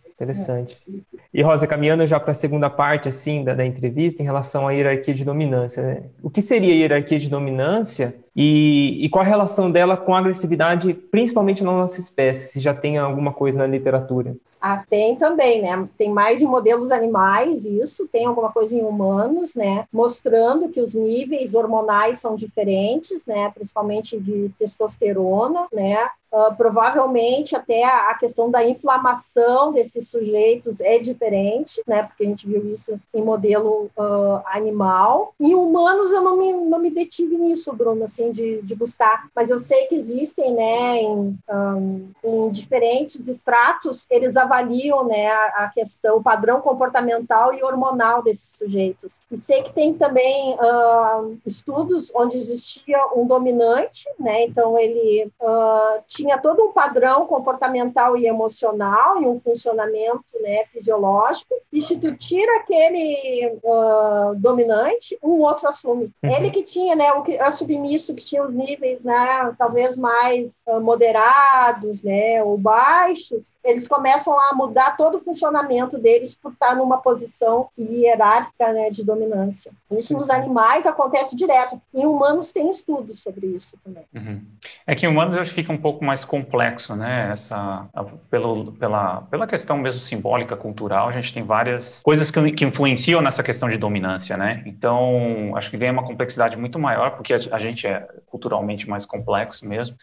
[0.08, 0.76] Interessante.
[1.32, 4.72] E Rosa, caminhando já para a segunda parte assim da, da, entrevista em relação à
[4.72, 6.02] hierarquia de dominância, né?
[6.22, 10.18] o que seria a hierarquia de dominância e, e, qual a relação dela com a
[10.18, 14.36] agressividade, principalmente na nossa espécie, se já tem alguma coisa na literatura?
[14.60, 15.88] Ah, tem também, né?
[15.96, 19.86] Tem mais em modelos animais isso, tem alguma coisa em humanos, né?
[19.90, 23.50] Mostrando que os níveis hormonais são diferentes, né?
[23.54, 26.08] Principalmente de testosterona, né?
[26.32, 32.04] Uh, provavelmente até a, a, questão da inflamação desses sujeitos é diferente, né?
[32.04, 35.34] Porque a gente viu isso em modelo uh, animal.
[35.40, 39.28] Em humanos eu não me, não me detive nisso, Bruno, assim, de, de buscar.
[39.34, 45.64] Mas eu sei que existem, né, em, um, em diferentes estratos, eles avaliam, né, a,
[45.64, 49.20] a, questão, o padrão comportamental e hormonal desses sujeitos.
[49.30, 54.44] E sei que tem também uh, estudos onde existia um dominante, né?
[54.44, 55.30] Então ele
[56.06, 61.98] tinha tinha todo um padrão comportamental e emocional e um funcionamento né, fisiológico, e se
[61.98, 66.10] tu tira aquele uh, dominante, um outro assume.
[66.22, 66.30] Uhum.
[66.30, 70.80] Ele que tinha, né, o, a submisso, que tinha os níveis, né, talvez mais uh,
[70.80, 76.98] moderados, né, ou baixos, eles começam a mudar todo o funcionamento deles por estar numa
[76.98, 79.72] posição hierárquica, né, de dominância.
[79.90, 81.80] Isso nos animais acontece direto.
[81.94, 84.04] Em humanos tem estudos sobre isso também.
[84.14, 84.42] Uhum.
[84.86, 87.30] É que em humanos eu acho que fica um pouco mais complexo, né?
[87.32, 87.86] Essa,
[88.30, 93.20] pelo, pela, pela questão mesmo simbólica, cultural, a gente tem várias coisas que, que influenciam
[93.20, 94.62] nessa questão de dominância, né?
[94.66, 99.04] Então, acho que ganha uma complexidade muito maior, porque a, a gente é culturalmente mais
[99.04, 99.96] complexo mesmo.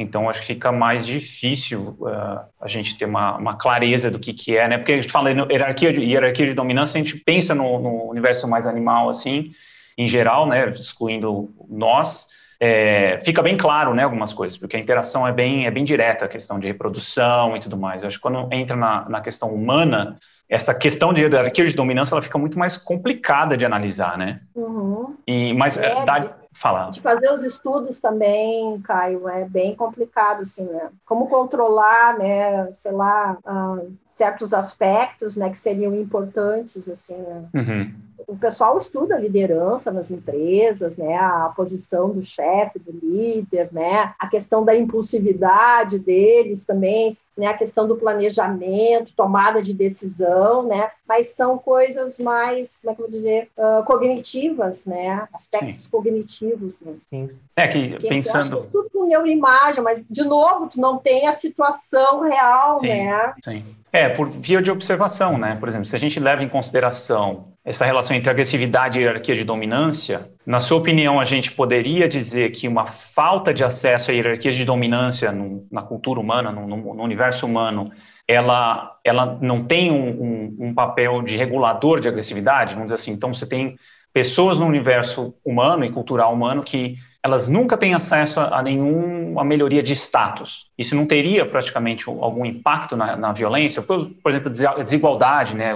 [0.00, 4.32] Então, acho que fica mais difícil uh, a gente ter uma, uma, clareza do que,
[4.32, 4.78] que é, né?
[4.78, 8.08] Porque a gente fala em hierarquia de, hierarquia de dominância, a gente pensa no, no
[8.08, 9.50] universo mais animal, assim,
[9.98, 10.70] em geral, né?
[10.70, 12.26] Excluindo nós,
[12.58, 16.24] é, fica bem claro, né, algumas coisas, porque a interação é bem, é bem direta,
[16.24, 18.02] a questão de reprodução e tudo mais.
[18.02, 22.14] Eu acho que quando entra na, na questão humana, essa questão de hierarquia de dominância,
[22.14, 24.40] ela fica muito mais complicada de analisar, né?
[24.54, 25.14] Uhum.
[25.26, 26.90] E, mas, é, dá, falar.
[26.90, 30.90] De fazer os estudos também, Caio, é bem complicado, assim, né?
[31.04, 37.48] Como controlar, né, sei lá, uh, certos aspectos, né, que seriam importantes, assim, né?
[37.54, 37.90] Uhum
[38.30, 44.28] o pessoal estuda liderança nas empresas, né, a posição do chefe, do líder, né, a
[44.28, 51.30] questão da impulsividade deles também, né, a questão do planejamento, tomada de decisão, né, mas
[51.30, 55.90] são coisas mais, como é que eu vou dizer, uh, cognitivas, né, aspectos Sim.
[55.90, 56.80] cognitivos.
[56.82, 56.94] Né.
[57.06, 57.30] Sim.
[57.56, 58.52] É que, que pensando...
[58.52, 62.78] Eu acho que tudo com neuroimagem, mas, de novo, tu não tem a situação real,
[62.78, 62.88] Sim.
[62.88, 63.34] né.
[63.42, 63.76] Sim.
[63.92, 67.84] É, por via de observação, né, por exemplo, se a gente leva em consideração essa
[67.84, 72.66] relação entre agressividade e hierarquia de dominância, na sua opinião, a gente poderia dizer que
[72.66, 77.02] uma falta de acesso a hierarquias de dominância no, na cultura humana, no, no, no,
[77.02, 77.92] universo humano,
[78.26, 82.74] ela, ela não tem um, um, um, papel de regulador de agressividade?
[82.74, 83.76] Vamos dizer assim, então você tem
[84.12, 89.82] pessoas no universo humano e cultural humano que elas nunca têm acesso a, nenhuma melhoria
[89.82, 90.66] de status.
[90.78, 93.82] Isso não teria praticamente algum impacto na, na violência?
[93.82, 95.74] Por, por exemplo, desigualdade, né?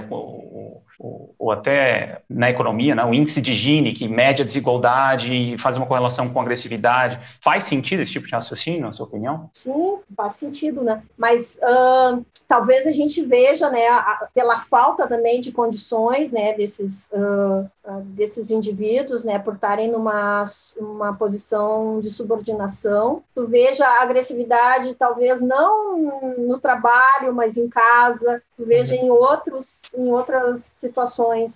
[1.37, 5.77] Ou até na economia, né, o índice de Gini, que mede a desigualdade e faz
[5.77, 7.19] uma correlação com agressividade.
[7.41, 9.49] Faz sentido esse tipo de raciocínio, na sua opinião?
[9.53, 11.03] Sim, faz sentido, né?
[11.17, 17.09] Mas uh, talvez a gente veja, né, a, pela falta também de condições, né, desses,
[17.11, 20.45] uh, uh, desses indivíduos, né, por estarem numa
[20.77, 28.41] uma posição de subordinação, tu veja a agressividade talvez não no trabalho, mas em casa,
[28.57, 29.01] tu veja uhum.
[29.01, 30.94] em outros, em outras situações,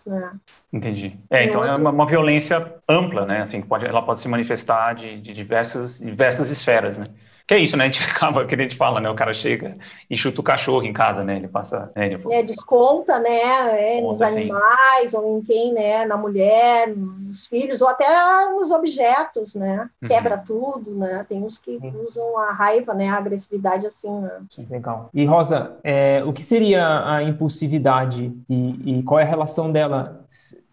[0.10, 0.34] né?
[0.72, 1.18] Entendi.
[1.30, 3.42] É, então é uma, uma, violência ampla, né?
[3.42, 7.08] Assim, pode, ela pode se manifestar de, de diversas, diversas esferas, né?
[7.50, 7.86] Que é isso, né?
[7.86, 9.10] A gente acaba, que a gente fala, né?
[9.10, 9.76] O cara chega
[10.08, 11.38] e chuta o cachorro em casa, né?
[11.38, 11.92] Ele passa.
[11.96, 12.14] Né?
[12.14, 12.22] Ele...
[12.32, 13.98] É, desconta, né?
[13.98, 16.06] É, nos animais, ou em quem, né?
[16.06, 18.06] Na mulher, nos filhos, ou até
[18.52, 19.90] nos objetos, né?
[20.00, 20.08] Uhum.
[20.08, 21.26] Quebra tudo, né?
[21.28, 21.92] Tem uns que Sim.
[22.06, 23.10] usam a raiva, né?
[23.10, 24.42] A agressividade assim, né?
[24.70, 25.10] Legal.
[25.12, 30.24] E Rosa, é, o que seria a impulsividade e, e qual é a relação dela?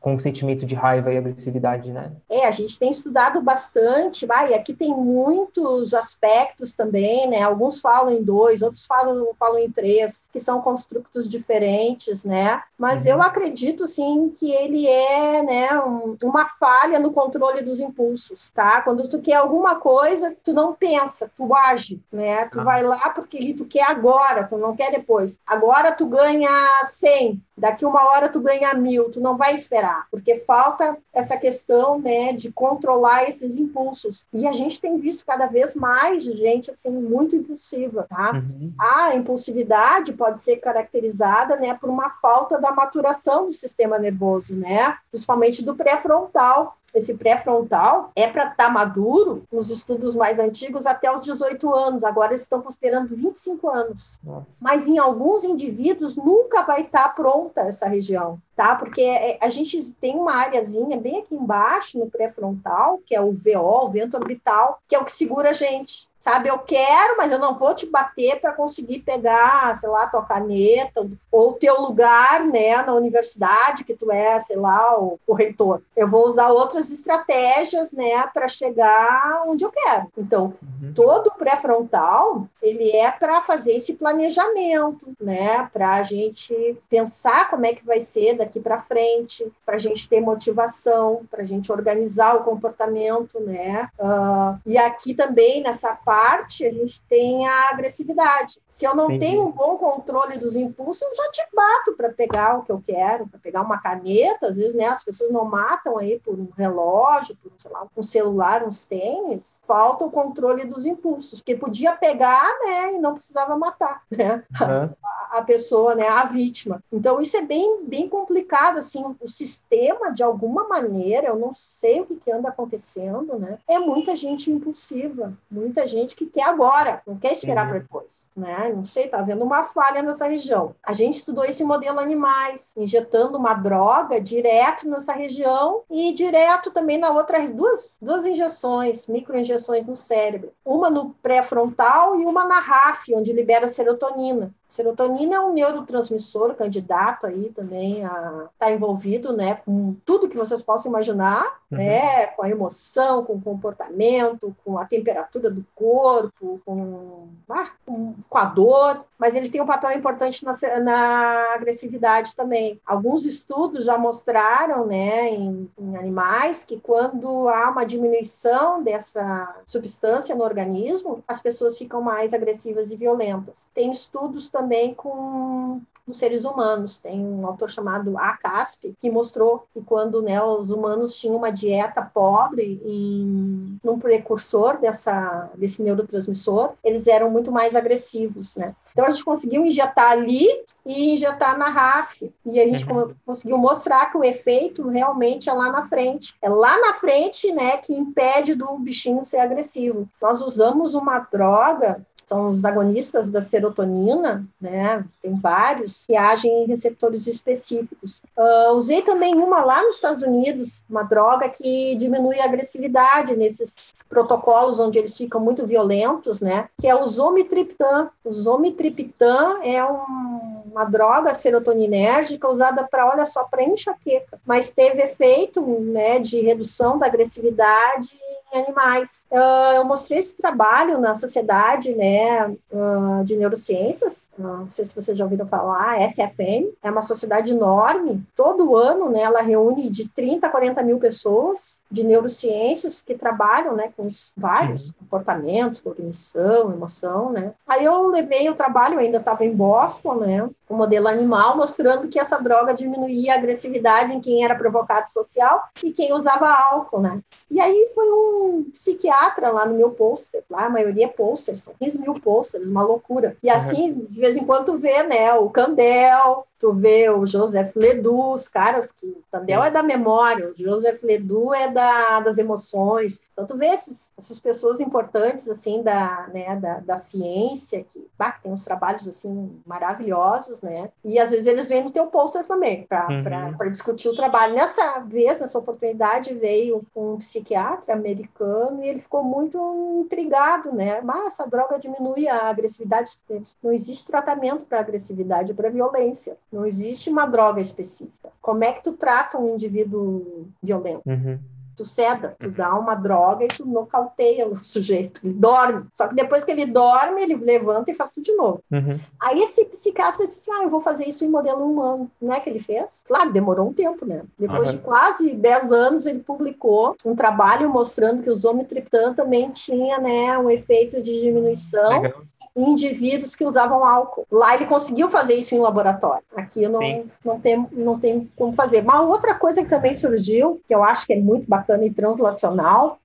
[0.06, 2.12] Com o sentimento de raiva e agressividade, né?
[2.30, 7.42] É, a gente tem estudado bastante, vai, aqui tem muitos aspectos também, né?
[7.42, 12.62] Alguns falam em dois, outros falam, falam em três, que são construtos diferentes, né?
[12.78, 13.12] Mas uhum.
[13.12, 18.82] eu acredito, sim, que ele é, né, um, uma falha no controle dos impulsos, tá?
[18.82, 22.44] Quando tu quer alguma coisa, tu não pensa, tu age, né?
[22.44, 22.64] Tu ah.
[22.64, 25.36] vai lá porque tu quer agora, tu não quer depois.
[25.44, 30.40] Agora tu ganha 100, daqui uma hora tu ganha mil, tu não vai esperar, porque
[30.46, 34.26] falta essa questão, né, de controlar esses impulsos.
[34.32, 38.32] E a gente tem visto cada vez mais gente assim muito impulsiva, tá?
[38.32, 38.72] Uhum.
[38.78, 44.96] A impulsividade pode ser caracterizada, né, por uma falta da maturação do sistema nervoso, né,
[45.10, 51.12] principalmente do pré-frontal, esse pré-frontal é para estar tá maduro, nos estudos mais antigos, até
[51.12, 52.04] os 18 anos.
[52.04, 54.18] Agora eles estão considerando 25 anos.
[54.24, 54.56] Nossa.
[54.62, 58.74] Mas em alguns indivíduos nunca vai estar tá pronta essa região, tá?
[58.76, 63.32] Porque é, a gente tem uma áreazinha bem aqui embaixo, no pré-frontal, que é o
[63.32, 66.48] VO, o vento orbital, que é o que segura a gente sabe?
[66.48, 71.08] Eu quero, mas eu não vou te bater para conseguir pegar, sei lá, tua caneta
[71.30, 75.82] ou teu lugar, né, na universidade que tu é, sei lá, o, o reitor.
[75.96, 80.08] Eu vou usar outras estratégias, né, para chegar onde eu quero.
[80.18, 80.92] Então, uhum.
[80.94, 87.72] todo pré-frontal ele é para fazer esse planejamento, né, para a gente pensar como é
[87.72, 92.34] que vai ser daqui para frente, para a gente ter motivação, para a gente organizar
[92.34, 93.88] o comportamento, né.
[93.96, 98.58] Uh, e aqui também nessa parte parte, a gente tem a agressividade.
[98.70, 99.26] Se eu não Entendi.
[99.26, 102.82] tenho um bom controle dos impulsos, eu já te bato para pegar o que eu
[102.82, 104.48] quero, para pegar uma caneta.
[104.48, 108.02] Às vezes, né, as pessoas não matam aí por um relógio, por sei lá, um
[108.02, 109.60] celular, uns tênis.
[109.66, 114.94] Falta o controle dos impulsos, porque podia pegar, né, e não precisava matar, né, uhum.
[115.38, 116.82] a, pessoa, né, a vítima.
[116.92, 122.00] Então, isso é bem, bem complicado, assim, o sistema, de alguma maneira, eu não sei
[122.00, 126.44] o que, que anda acontecendo, né, é muita gente impulsiva, muita gente gente que quer
[126.44, 127.70] agora, não quer esperar uhum.
[127.70, 128.72] para depois, né?
[128.74, 130.74] Não sei, tá havendo uma falha nessa região.
[130.82, 136.98] A gente estudou esse modelo animais, injetando uma droga direto nessa região e direto também
[136.98, 140.52] na outra, duas, duas injeções, microinjeções no cérebro.
[140.64, 144.52] Uma no pré-frontal e uma na RAF, onde libera serotonina.
[144.68, 150.36] Serotonina é um neurotransmissor candidato aí também a estar tá envolvido, né, com tudo que
[150.36, 151.78] vocês possam imaginar, uhum.
[151.78, 158.14] né, com a emoção, com o comportamento, com a temperatura do corpo, com, ah, com,
[158.28, 162.80] com a dor, mas ele tem um papel importante na, na agressividade também.
[162.86, 170.34] Alguns estudos já mostraram, né, em, em animais, que quando há uma diminuição dessa substância
[170.34, 173.66] no organismo, as pessoas ficam mais agressivas e violentas.
[173.74, 176.98] Tem estudos também com os seres humanos.
[176.98, 178.36] Tem um autor chamado A.
[178.36, 184.78] Casp que mostrou que quando né, os humanos tinham uma dieta pobre em num precursor
[184.78, 188.74] dessa, desse neurotransmissor, eles eram muito mais agressivos, né?
[188.92, 190.48] Então a gente conseguiu injetar ali
[190.84, 192.32] e injetar na RAF.
[192.44, 193.12] E a gente uhum.
[193.24, 196.34] conseguiu mostrar que o efeito realmente é lá na frente.
[196.40, 200.08] É lá na frente, né, que impede do bichinho ser agressivo.
[200.20, 205.04] Nós usamos uma droga são os agonistas da serotonina, né?
[205.22, 208.20] Tem vários que agem em receptores específicos.
[208.36, 213.76] Uh, usei também uma lá nos Estados Unidos, uma droga que diminui a agressividade nesses
[214.08, 216.68] protocolos onde eles ficam muito violentos, né?
[216.80, 218.10] Que é o zomitriptan.
[218.24, 225.00] O zomitriptan é um, uma droga serotoninérgica usada para, olha só, para enxaqueca, mas teve
[225.00, 228.08] efeito, né, de redução da agressividade
[228.52, 229.26] animais.
[229.30, 234.94] Uh, eu mostrei esse trabalho na sociedade né, uh, de neurociências, uh, não sei se
[234.94, 240.08] vocês já ouviram falar, SFM, é uma sociedade enorme, todo ano né, ela reúne de
[240.08, 244.94] 30 a 40 mil pessoas de neurociências que trabalham né, com vários uhum.
[245.00, 247.30] comportamentos, cognição, emoção.
[247.30, 247.52] Né.
[247.66, 252.18] Aí eu levei o trabalho, ainda estava em Boston, né, o modelo animal, mostrando que
[252.18, 257.20] essa droga diminuía a agressividade em quem era provocado social e quem usava álcool, né.
[257.50, 261.74] E aí foi um psiquiatra lá no meu pôster, lá a maioria é pôster, são
[261.78, 263.36] 15 mil pôsteres, uma loucura.
[263.42, 264.06] E assim, uhum.
[264.10, 268.48] de vez em quando tu vê, né, o Candel, tu vê o Joseph Ledoux, os
[268.48, 269.68] caras que o Candel Sim.
[269.68, 273.20] é da memória, o Joseph Ledoux é da, das emoções.
[273.36, 278.32] Então tu vê esses, essas pessoas importantes assim da, né, da, da ciência que bah,
[278.32, 280.90] tem uns trabalhos assim maravilhosos, né?
[281.04, 283.70] E às vezes eles vêm no teu pôster também para uhum.
[283.70, 284.54] discutir o trabalho.
[284.54, 291.02] Nessa vez, nessa oportunidade veio um psiquiatra americano e ele ficou muito intrigado, né?
[291.02, 293.18] Mas essa droga diminui a agressividade.
[293.62, 296.38] Não existe tratamento para agressividade, para violência.
[296.50, 298.30] Não existe uma droga específica.
[298.40, 301.02] Como é que tu trata um indivíduo violento?
[301.04, 301.38] Uhum
[301.76, 305.86] tu ceda, tu dá uma droga e tu nocauteia o sujeito, ele dorme.
[305.94, 308.60] Só que depois que ele dorme, ele levanta e faz tudo de novo.
[308.70, 308.98] Uhum.
[309.20, 312.10] Aí esse psiquiatra disse assim, ah, eu vou fazer isso em modelo humano.
[312.20, 313.04] Não é que ele fez?
[313.06, 314.22] Claro, demorou um tempo, né?
[314.38, 314.72] Depois uhum.
[314.72, 320.38] de quase 10 anos, ele publicou um trabalho mostrando que o zometriptan também tinha, né,
[320.38, 322.22] um efeito de diminuição Legal
[322.56, 324.26] indivíduos que usavam álcool.
[324.30, 326.24] Lá ele conseguiu fazer isso em laboratório.
[326.34, 326.80] Aqui não,
[327.24, 328.82] não, tem, não tem como fazer.
[328.82, 332.98] Uma outra coisa que também surgiu, que eu acho que é muito bacana e translacional,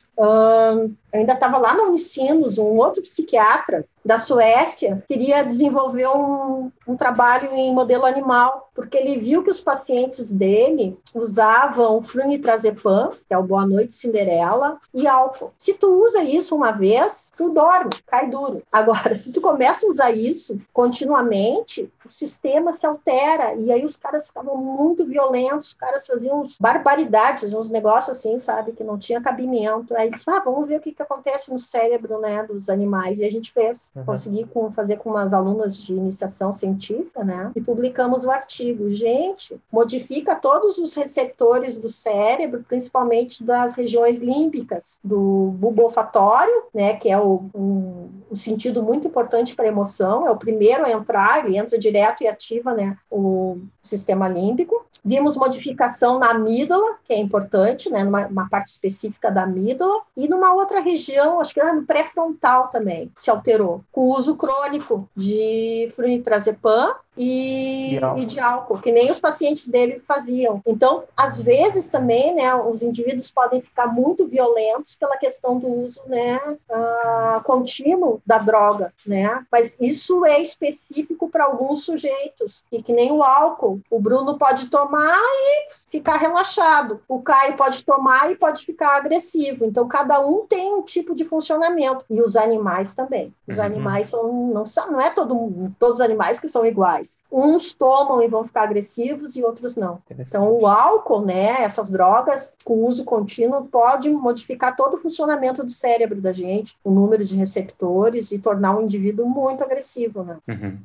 [1.14, 6.95] um, ainda estava lá no Unicinos, um outro psiquiatra da Suécia queria desenvolver um, um,
[6.95, 13.38] trabalho em modelo animal, porque ele viu que os pacientes dele usavam flunitrazepam, que é
[13.38, 15.53] o Boa Noite Cinderela, e álcool.
[15.57, 18.64] Se tu usa isso uma vez, tu dorme, cai duro.
[18.72, 23.95] Agora, se tu começa a usar isso continuamente, o sistema se altera, e aí os
[23.95, 29.22] caras ficavam muito violentos, os caras faziam barbaridades, uns negócios assim, sabe, que não tinha
[29.22, 29.95] cabimento.
[29.95, 33.25] Aí disse, ah, vamos ver o que, que acontece no cérebro, né, dos animais, e
[33.25, 34.05] a gente fez uhum.
[34.05, 37.51] consegui com, fazer com umas alunas de iniciação científica, né?
[37.55, 38.89] E publicamos o artigo.
[38.89, 46.95] Gente, modifica todos os receptores do cérebro, principalmente das regiões límbicas, do bulbo olfatório, né?
[46.95, 50.91] Que é o, um, um sentido muito importante para a emoção, é o primeiro a
[50.91, 52.97] entrar, ele entra direto e ativa, né?
[53.09, 54.85] O sistema límbico.
[55.03, 58.03] Vimos modificação na amígdala, que é importante, né?
[58.03, 60.90] Numa parte específica da amígdala, e numa outra região,
[61.39, 68.26] acho que no pré-frontal também, se alterou com o uso crônico de flunitrazepam e, e,
[68.26, 70.59] de álcool, que nem os pacientes dele faziam.
[70.65, 76.01] Então, às vezes também, né, os indivíduos podem ficar muito violentos pela questão do uso,
[76.07, 82.91] né, uh, contínuo da droga, né, mas isso é específico para alguns sujeitos, e que
[82.91, 88.36] nem o álcool, o Bruno pode tomar e ficar relaxado, o Caio pode tomar e
[88.36, 93.32] pode ficar agressivo, então cada um tem um tipo de funcionamento, e os animais também.
[93.47, 93.63] Os uhum.
[93.63, 98.28] animais são, não, não é todo, todos os animais que são iguais, Uns tomam e
[98.28, 99.99] vão ficar agressivos e outros não.
[100.20, 105.72] Então, o álcool, né, essas drogas com uso contínuo, pode modificar todo o funcionamento do
[105.72, 110.38] cérebro da gente, o número de receptores e tornar o indivíduo muito agressivo, né?
[110.47, 110.78] Uhum.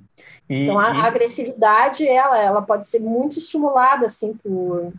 [0.49, 1.01] E, então, a, e...
[1.01, 4.93] a, agressividade, ela, ela pode ser muito estimulada, assim, por,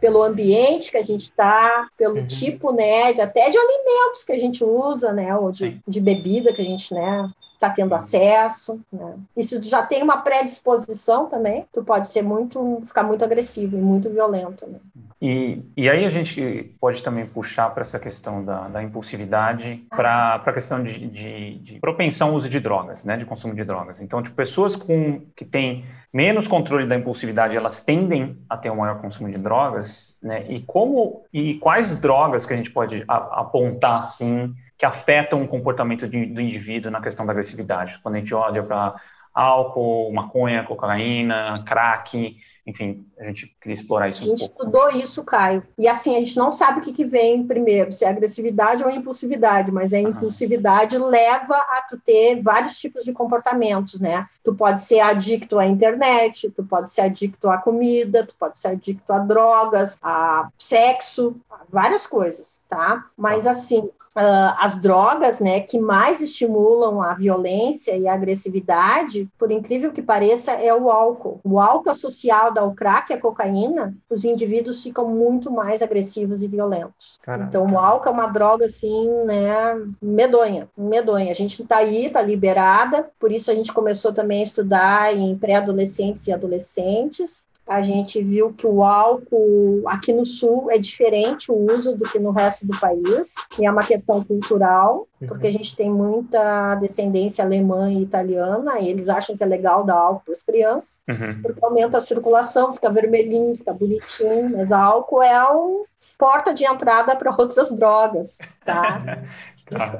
[0.00, 2.26] pelo ambiente que a gente está, pelo uhum.
[2.26, 6.52] tipo, né, de, até de alimentos que a gente usa, né, ou de, de bebida
[6.52, 8.80] que a gente, né, está tendo acesso.
[8.90, 9.14] Né?
[9.36, 14.08] Isso já tem uma predisposição também, tu pode ser muito, ficar muito agressivo e muito
[14.08, 14.66] violento.
[14.66, 14.78] Né?
[15.22, 20.42] E, e aí a gente pode também puxar para essa questão da, da impulsividade, para
[20.44, 24.00] a questão de, de, de, propensão ao uso de drogas, né, de consumo de drogas.
[24.00, 28.76] Então, tipo, pessoas com, que têm menos controle da impulsividade, elas tendem a ter um
[28.76, 30.44] maior consumo de drogas, né?
[30.48, 35.46] E como e quais drogas que a gente pode a, apontar assim que afetam o
[35.46, 37.98] comportamento de, do indivíduo na questão da agressividade.
[38.02, 38.98] Quando a gente olha para
[39.34, 44.22] álcool, maconha, cocaína, crack, enfim, a gente queria explorar isso.
[44.22, 45.62] A gente um estudou isso, Caio.
[45.78, 48.90] E assim, a gente não sabe o que, que vem primeiro, se é agressividade ou
[48.90, 54.26] impulsividade, mas a impulsividade leva a tu ter vários tipos de comportamentos, né?
[54.44, 58.68] Tu pode ser adicto à internet, tu pode ser adicto à comida, tu pode ser
[58.68, 63.06] adicto a drogas, a sexo, a várias coisas, tá?
[63.16, 63.50] Mas tá.
[63.50, 69.92] assim, uh, as drogas, né, que mais estimulam a violência e a agressividade, por incrível
[69.92, 71.40] que pareça, é o álcool.
[71.44, 77.18] O álcool associado ao crack, a cocaína, os indivíduos ficam muito mais agressivos e violentos.
[77.22, 77.48] Caraca.
[77.48, 81.30] Então, o álcool é uma droga, assim, né, medonha, medonha.
[81.30, 85.36] A gente está aí, está liberada, por isso a gente começou também a estudar em
[85.36, 91.72] pré-adolescentes e adolescentes, a gente viu que o álcool aqui no sul é diferente o
[91.72, 95.76] uso do que no resto do país, e é uma questão cultural, porque a gente
[95.76, 100.32] tem muita descendência alemã e italiana, e eles acham que é legal dar álcool para
[100.32, 101.42] as crianças, uhum.
[101.42, 105.84] porque aumenta a circulação, fica vermelhinho, fica bonitinho, mas álcool é um
[106.18, 109.22] porta de entrada para outras drogas, tá?
[109.70, 109.98] Tá.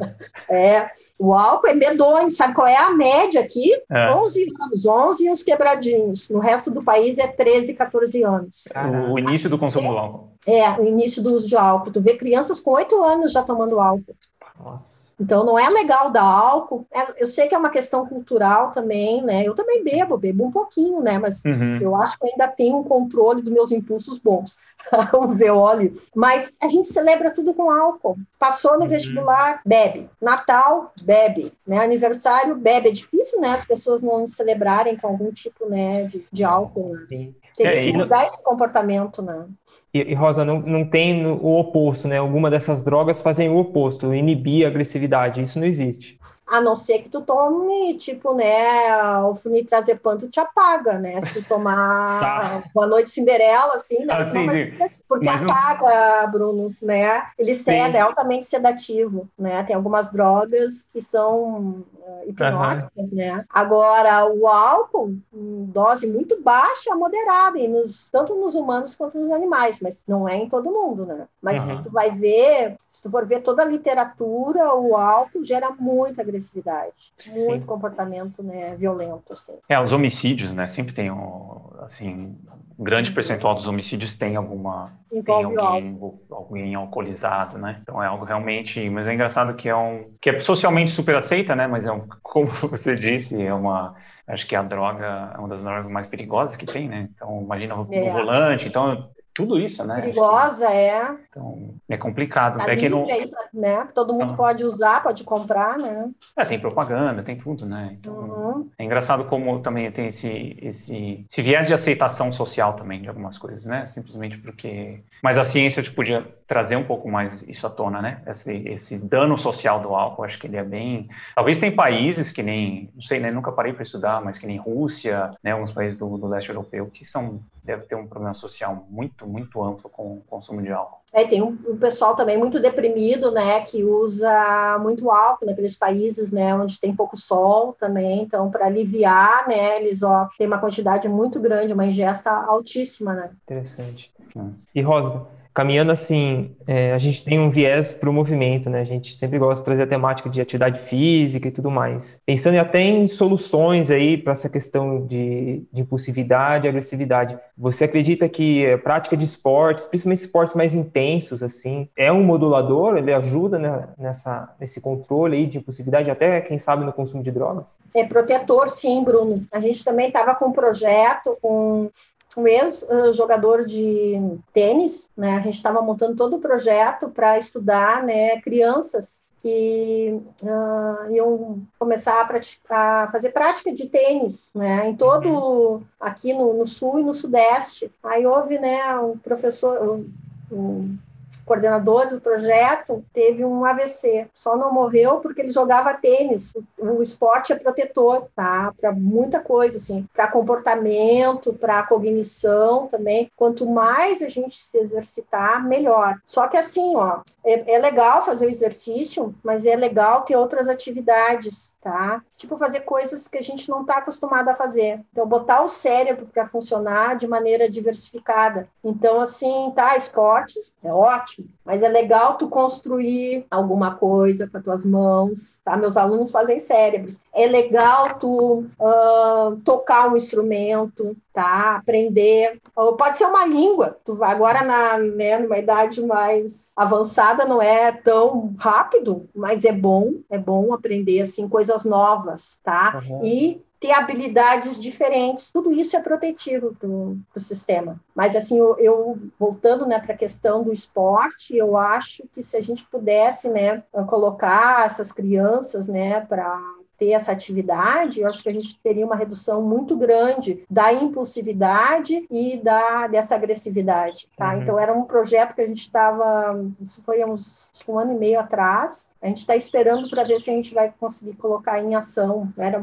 [0.48, 3.72] É, o álcool é medonho, sabe qual é a média aqui?
[3.88, 4.12] É.
[4.12, 6.28] 11 anos, 11 e uns quebradinhos.
[6.28, 8.64] No resto do país é 13, 14 anos.
[9.12, 10.28] O início do consumo é, do álcool.
[10.46, 11.92] É, o início do uso de álcool.
[11.92, 14.16] Tu vê crianças com 8 anos já tomando álcool.
[14.58, 15.09] Nossa.
[15.20, 16.86] Então, não é legal dar álcool.
[16.92, 19.46] É, eu sei que é uma questão cultural também, né?
[19.46, 21.18] Eu também bebo, bebo um pouquinho, né?
[21.18, 21.78] Mas uhum.
[21.80, 24.58] eu acho que ainda tenho um controle dos meus impulsos bons.
[25.12, 25.92] Vamos ver óleo.
[26.14, 28.16] Mas a gente celebra tudo com álcool.
[28.38, 28.88] Passou no uhum.
[28.88, 30.08] vestibular, bebe.
[30.20, 31.52] Natal, bebe.
[31.66, 31.78] Né?
[31.78, 32.88] Aniversário, bebe.
[32.88, 33.50] É difícil, né?
[33.50, 36.96] As pessoas não celebrarem com algum tipo né, de, de álcool.
[37.10, 37.30] Né?
[37.62, 39.46] Teria é, que mudar esse comportamento, né?
[39.92, 42.18] E, e, Rosa, não, não tem o oposto, né?
[42.18, 45.42] Alguma dessas drogas fazem o oposto, inibir a agressividade.
[45.42, 46.18] Isso não existe.
[46.50, 51.20] A não ser que tu tome, tipo, né, o flunitrazepam tu te apaga, né?
[51.22, 52.64] Se tu tomar tá.
[52.74, 54.14] Boa Noite Cinderela, assim, né?
[54.14, 54.72] Ah, sim, sim.
[55.10, 56.30] Porque Mas apaga, não...
[56.30, 57.26] Bruno, né?
[57.36, 59.62] Ele ceda, é altamente sedativo, né?
[59.64, 63.16] Tem algumas drogas que são uh, hipnóticas, uhum.
[63.16, 63.44] né?
[63.50, 69.32] Agora, o álcool, em dose muito baixa, moderada, e nos, tanto nos humanos quanto nos
[69.32, 71.26] animais, mas não é em todo mundo, né?
[71.42, 71.76] Mas uhum.
[71.78, 76.22] se tu vai ver, se tu for ver toda a literatura, o álcool gera muita
[76.40, 77.66] agressividade, muito Sim.
[77.66, 79.54] comportamento né, violento, assim.
[79.68, 80.66] É, os homicídios, né?
[80.66, 82.34] Sempre tem, um, assim,
[82.78, 85.98] um grande percentual dos homicídios tem alguma Envolve tem alguém,
[86.30, 87.78] alguém alcoolizado, né?
[87.82, 91.54] Então é algo realmente, mas é engraçado que é um que é socialmente super aceita,
[91.54, 91.66] né?
[91.66, 93.94] Mas é um, como você disse, é uma
[94.26, 97.08] acho que a droga é uma das drogas mais perigosas que tem, né?
[97.14, 98.10] Então imagina o é.
[98.10, 99.10] volante, então
[99.40, 99.96] tudo isso, né?
[99.96, 100.72] Perigosa, que...
[100.72, 101.16] é.
[101.30, 102.58] Então, é complicado.
[102.58, 103.04] Tá é que não...
[103.04, 103.88] aí, né?
[103.94, 104.36] Todo mundo então...
[104.36, 106.10] pode usar, pode comprar, né?
[106.36, 107.96] É, tem propaganda, tem tudo, né?
[107.98, 108.70] Então, uhum.
[108.78, 113.38] É engraçado como também tem esse, esse, esse viés de aceitação social também de algumas
[113.38, 113.86] coisas, né?
[113.86, 115.02] Simplesmente porque...
[115.22, 118.20] Mas a ciência podia trazer um pouco mais isso à tona, né?
[118.26, 121.08] Esse, esse dano social do álcool, acho que ele é bem...
[121.36, 122.90] Talvez tem países que nem...
[122.92, 123.30] Não sei, né?
[123.30, 125.52] Nunca parei para estudar, mas que nem Rússia, né?
[125.52, 129.62] Alguns países do, do leste europeu que são deve ter um problema social muito, muito
[129.62, 130.98] amplo com o consumo de álcool.
[131.12, 136.32] É, tem um, um, pessoal também muito deprimido, né, que usa muito álcool naqueles países,
[136.32, 141.06] né, onde tem pouco sol também, então para aliviar, né, eles ó, tem uma quantidade
[141.08, 143.30] muito grande, uma ingesta altíssima, né.
[143.44, 144.10] Interessante.
[144.34, 144.54] Hum.
[144.74, 148.80] E Rosa, caminhando assim, é, a gente tem um viés para o movimento, né?
[148.80, 152.20] A gente sempre gosta de trazer a temática de atividade física e tudo mais.
[152.24, 157.38] Pensando até em soluções aí para essa questão de, de, impulsividade e agressividade.
[157.56, 162.96] Você acredita que a prática de esportes, principalmente esportes mais intensos, assim, é um modulador?
[162.96, 167.30] Ele ajuda né, nessa, nesse controle aí de impulsividade, até, quem sabe, no consumo de
[167.30, 167.76] drogas?
[167.94, 169.44] É protetor, sim, Bruno.
[169.52, 171.90] A gente também estava com um projeto com
[172.36, 174.14] um ex-jogador de
[174.52, 175.36] tênis, né?
[175.36, 182.20] A gente estava montando todo o projeto para estudar, né, crianças que uh, iam começar
[182.20, 185.82] a, praticar, a, fazer prática de tênis, né, em todo uhum.
[185.98, 187.90] aqui no, no, sul e no sudeste.
[188.02, 190.12] Aí houve, né, um professor, um,
[190.52, 190.98] um
[191.44, 194.28] coordenador do projeto, teve um AVC.
[194.34, 196.52] Só não morreu porque ele jogava tênis.
[196.78, 198.72] O, esporte é protetor, tá?
[198.80, 203.30] Para muita coisa, assim, para comportamento, para cognição também.
[203.36, 206.18] Quanto mais a gente se exercitar, melhor.
[206.26, 210.68] Só que assim, ó, é, é legal fazer o exercício, mas é legal ter outras
[210.68, 212.22] atividades, tá?
[212.36, 215.00] Tipo fazer coisas que a gente não está acostumado a fazer.
[215.12, 218.68] Então botar o cérebro para funcionar de maneira diversificada.
[218.84, 221.19] Então assim, tá, esportes é ótimo,
[221.64, 225.76] mas é legal tu construir alguma coisa com as tuas mãos, tá?
[225.76, 227.20] Meus alunos fazem cérebros.
[227.32, 231.76] É legal tu uh, tocar um instrumento, tá?
[231.76, 232.60] Aprender.
[232.74, 233.96] Ou pode ser uma língua.
[234.04, 239.72] Tu vai agora na, né, numa idade mais avançada não é tão rápido, mas é
[239.72, 243.02] bom, é bom aprender assim coisas novas, tá?
[243.04, 243.20] Uhum.
[243.24, 247.98] E ter habilidades diferentes, tudo isso é protetivo para o sistema.
[248.14, 252.58] Mas, assim, eu, eu voltando né, para a questão do esporte, eu acho que se
[252.58, 256.60] a gente pudesse né, colocar essas crianças né, para
[257.00, 262.26] ter essa atividade, eu acho que a gente teria uma redução muito grande da impulsividade
[262.30, 264.54] e da dessa agressividade, tá?
[264.54, 264.62] Uhum.
[264.62, 268.38] Então era um projeto que a gente estava, isso foi uns um ano e meio
[268.38, 269.10] atrás.
[269.20, 272.52] A gente está esperando para ver se a gente vai conseguir colocar em ação.
[272.56, 272.80] Era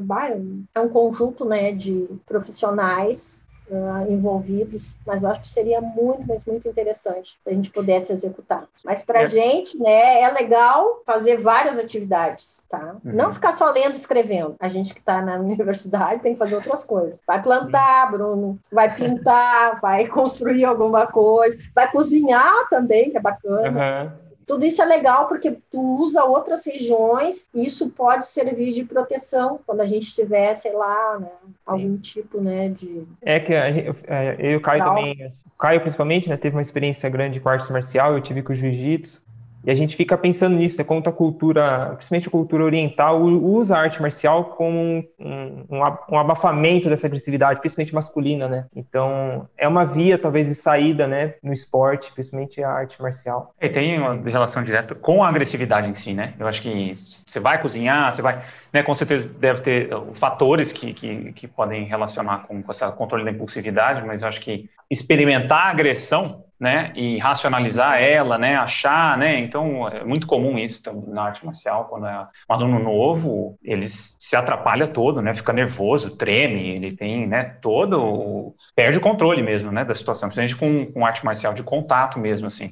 [0.76, 6.46] é um conjunto, né, de profissionais uh, envolvidos, mas eu acho que seria muito, mas
[6.46, 8.66] muito interessante se a gente pudesse executar.
[8.84, 9.28] Mas para a é.
[9.28, 12.96] gente, né, é legal fazer várias atividades, tá?
[13.04, 13.14] Uhum.
[13.14, 14.56] Não ficar só lendo e escrevendo.
[14.60, 17.22] A gente que está na universidade tem que fazer outras coisas.
[17.26, 24.04] Vai plantar, Bruno, vai pintar, vai construir alguma coisa, vai cozinhar também, que é bacana.
[24.04, 24.27] Uhum.
[24.48, 29.60] Tudo isso é legal porque tu usa outras regiões e isso pode servir de proteção
[29.68, 31.30] quando a gente tiver, sei lá, né,
[31.66, 33.06] algum tipo, né, de...
[33.22, 36.62] É que gente, é, eu e o Caio também, o Caio principalmente, né, teve uma
[36.62, 39.22] experiência grande com arte marcial, eu tive com o jiu-jitsu,
[39.68, 43.76] e a gente fica pensando nisso, né, como a cultura, principalmente a cultura oriental, usa
[43.76, 48.66] a arte marcial como um, um, um, abafamento dessa agressividade, principalmente masculina, né?
[48.74, 53.54] Então, é uma via, talvez, de saída, né, no esporte, principalmente a arte marcial.
[53.60, 56.34] E tem uma relação direta com a agressividade em si, né?
[56.40, 56.94] Eu acho que
[57.26, 58.42] você vai cozinhar, você vai...
[58.72, 62.90] Né, com certeza deve ter uh, fatores que, que, que podem relacionar com, com esse
[62.94, 68.56] controle da impulsividade, mas eu acho que experimentar a agressão né, e racionalizar ela, né,
[68.56, 73.58] achar, né, então é muito comum isso na arte marcial, quando é um aluno novo,
[73.64, 79.44] ele se atrapalha todo, né, fica nervoso, treme, ele tem, né, todo, perde o controle
[79.44, 82.72] mesmo, né, da situação, principalmente com, com arte marcial de contato mesmo, assim.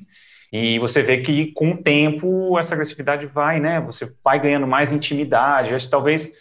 [0.51, 4.91] E você vê que com o tempo essa agressividade vai, né, você vai ganhando mais
[4.91, 6.31] intimidade, acho que talvez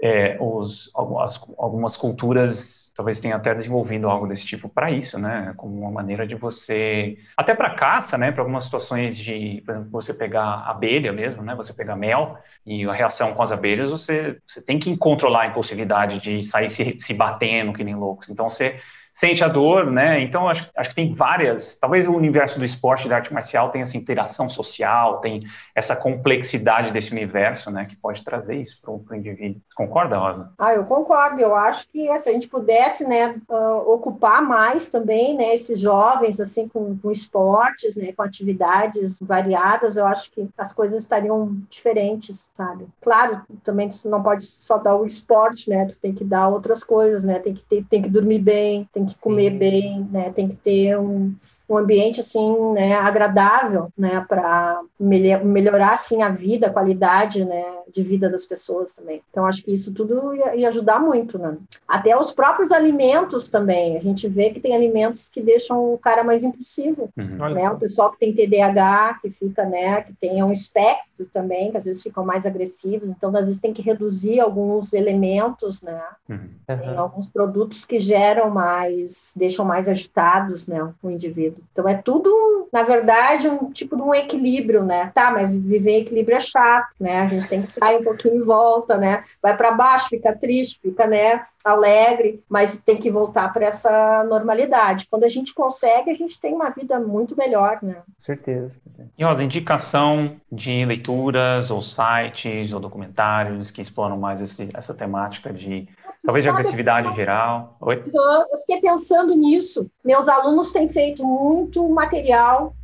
[0.00, 5.52] é, os, algumas, algumas culturas talvez tenha até desenvolvido algo desse tipo para isso, né?
[5.56, 8.30] Como uma maneira de você, até para caça, né?
[8.30, 11.54] Para algumas situações de, por exemplo, você pegar abelha mesmo, né?
[11.56, 15.46] Você pegar mel e a reação com as abelhas, você, você tem que controlar a
[15.48, 18.28] impulsividade de sair se, se batendo que nem loucos.
[18.28, 18.80] Então você
[19.14, 20.20] sente a dor, né?
[20.20, 21.76] Então acho, acho que tem várias.
[21.76, 25.40] Talvez o universo do esporte e da arte marcial tenha essa interação social, tem
[25.72, 27.84] essa complexidade desse universo, né?
[27.84, 29.62] Que pode trazer isso para o indivíduo.
[29.74, 30.50] Concorda, Rosa?
[30.58, 31.40] Ah, eu concordo.
[31.40, 36.40] Eu acho que se a gente pudesse, né, uh, ocupar mais também, né, esses jovens
[36.40, 42.48] assim com, com esportes, né, com atividades variadas, eu acho que as coisas estariam diferentes,
[42.52, 42.86] sabe?
[43.00, 45.86] Claro, também tu não pode só dar o esporte, né?
[45.86, 47.38] Tu tem que dar outras coisas, né?
[47.38, 49.58] Tem que ter, tem que dormir bem, tem tem que comer Sim.
[49.58, 50.30] bem, né?
[50.30, 51.34] Tem que ter um,
[51.68, 58.02] um ambiente assim, né, agradável, né, para melhorar assim a vida, a qualidade, né, de
[58.02, 59.22] vida das pessoas também.
[59.30, 61.56] Então acho que isso tudo ia, ia, ajudar muito, né?
[61.86, 63.96] Até os próprios alimentos também.
[63.96, 67.54] A gente vê que tem alimentos que deixam o cara mais impulsivo, uhum.
[67.54, 67.70] né?
[67.70, 71.84] O pessoal que tem TDAH, que fica, né, que tem um espectro também, que às
[71.84, 73.08] vezes ficam mais agressivos.
[73.08, 76.02] Então às vezes tem que reduzir alguns elementos, né?
[76.28, 76.48] Uhum.
[76.66, 81.53] Tem alguns produtos que geram mais, deixam mais agitados, né, o indivíduo.
[81.72, 85.10] Então é tudo, na verdade, um tipo de um equilíbrio, né?
[85.14, 87.20] Tá, mas viver em equilíbrio é chato, né?
[87.20, 89.24] A gente tem que sair um pouquinho e volta, né?
[89.42, 91.44] Vai para baixo, fica triste, fica, né?
[91.64, 95.06] alegre, mas tem que voltar para essa normalidade.
[95.10, 97.94] Quando a gente consegue, a gente tem uma vida muito melhor, né?
[97.94, 98.78] Com certeza.
[99.16, 105.52] E ó, indicação de leituras ou sites ou documentários que exploram mais esse, essa temática
[105.52, 105.88] de
[106.24, 107.76] Talvez de agressividade geral.
[107.80, 108.02] Oi?
[108.12, 109.90] Eu fiquei pensando nisso.
[110.02, 112.74] Meus alunos têm feito muito material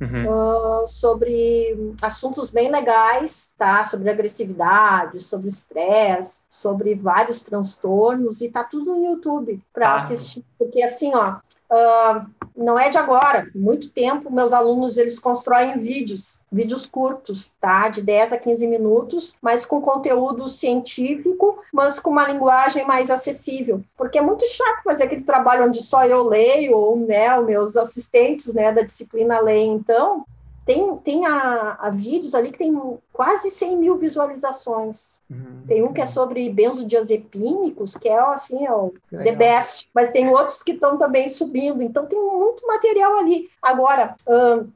[0.00, 0.82] uhum.
[0.82, 3.84] uh, sobre assuntos bem legais, tá?
[3.84, 9.96] Sobre agressividade, sobre estresse, sobre vários transtornos, e tá tudo no YouTube para ah.
[9.98, 10.44] assistir.
[10.58, 11.36] Porque assim, ó,
[11.70, 17.88] uh, não é de agora, muito tempo, meus alunos eles constroem vídeos, vídeos curtos, tá?
[17.88, 23.82] De 10 a 15 minutos, mas com conteúdo científico, mas com uma linguagem mais acessível.
[23.96, 27.76] Porque é muito chato fazer aquele trabalho onde só eu leio, ou né, os meus
[27.76, 29.72] assistentes né, da disciplina leem.
[29.74, 30.26] Então,
[30.70, 32.80] tem, tem a, a, vídeos ali que tem
[33.12, 35.20] quase 100 mil visualizações.
[35.28, 35.62] Uhum.
[35.66, 40.28] Tem um que é sobre benzodiazepínicos, que é assim, é o the best, mas tem
[40.28, 41.82] outros que estão também subindo.
[41.82, 43.50] Então tem muito material ali.
[43.60, 44.14] Agora,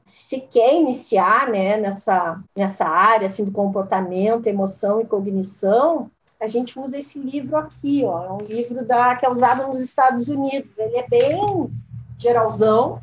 [0.03, 6.77] se quer iniciar né, nessa, nessa área assim, do comportamento, emoção e cognição, a gente
[6.77, 10.69] usa esse livro aqui, ó, é um livro da, que é usado nos Estados Unidos.
[10.77, 11.71] Ele é bem
[12.17, 13.01] geralzão,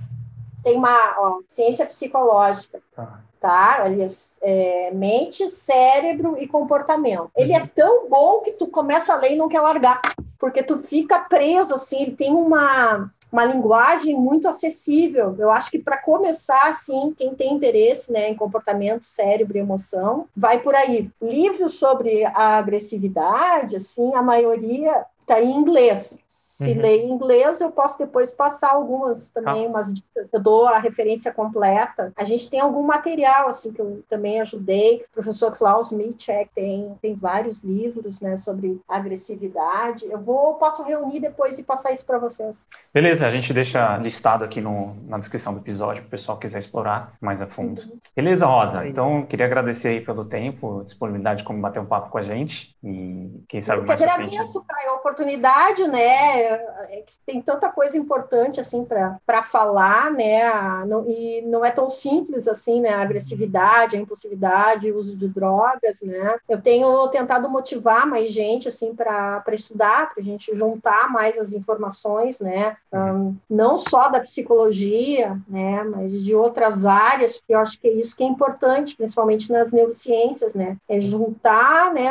[0.63, 3.21] tem uma ó, ciência psicológica, tá?
[3.41, 3.83] tá?
[3.83, 7.31] Aliás, é, mente, cérebro e comportamento.
[7.37, 7.69] Ele é uhum.
[7.75, 10.01] tão bom que tu começa a ler e não quer largar,
[10.39, 15.35] porque tu fica preso, assim, ele tem uma uma linguagem muito acessível.
[15.39, 20.27] Eu acho que para começar, assim, quem tem interesse né, em comportamento, cérebro e emoção,
[20.37, 21.11] vai por aí.
[21.21, 26.19] Livros sobre a agressividade, assim, a maioria está em inglês.
[26.63, 26.81] Se uhum.
[26.81, 29.69] ler em inglês, eu posso depois passar algumas também, ah.
[29.69, 30.29] umas dicas.
[30.33, 32.13] Eu dou a referência completa.
[32.17, 35.05] A gente tem algum material, assim, que eu também ajudei.
[35.11, 40.07] O professor Klaus Mitchek tem, tem vários livros, né, sobre agressividade.
[40.07, 42.67] Eu vou, posso reunir depois e passar isso para vocês.
[42.93, 46.59] Beleza, a gente deixa listado aqui no, na descrição do episódio, para o pessoal quiser
[46.59, 47.83] explorar mais a fundo.
[47.83, 47.99] Uhum.
[48.15, 48.87] Beleza, Rosa?
[48.87, 52.77] Então, queria agradecer aí pelo tempo, disponibilidade de como bater um papo com a gente.
[52.83, 56.52] E quem sabe eu mais agradeço, Caio, a oportunidade, né?
[56.53, 60.43] É que tem tanta coisa importante assim para falar, né?
[60.87, 62.91] Não, e não é tão simples assim, né?
[62.91, 66.37] A agressividade, a impulsividade, o uso de drogas, né?
[66.49, 71.53] Eu tenho tentado motivar mais gente assim para estudar, para a gente juntar mais as
[71.53, 72.77] informações, né?
[72.93, 75.83] Um, não só da psicologia, né?
[75.85, 79.73] Mas de outras áreas, porque eu acho que é isso que é importante, principalmente nas
[79.73, 80.77] neurociências, né?
[80.89, 82.11] É juntar, né?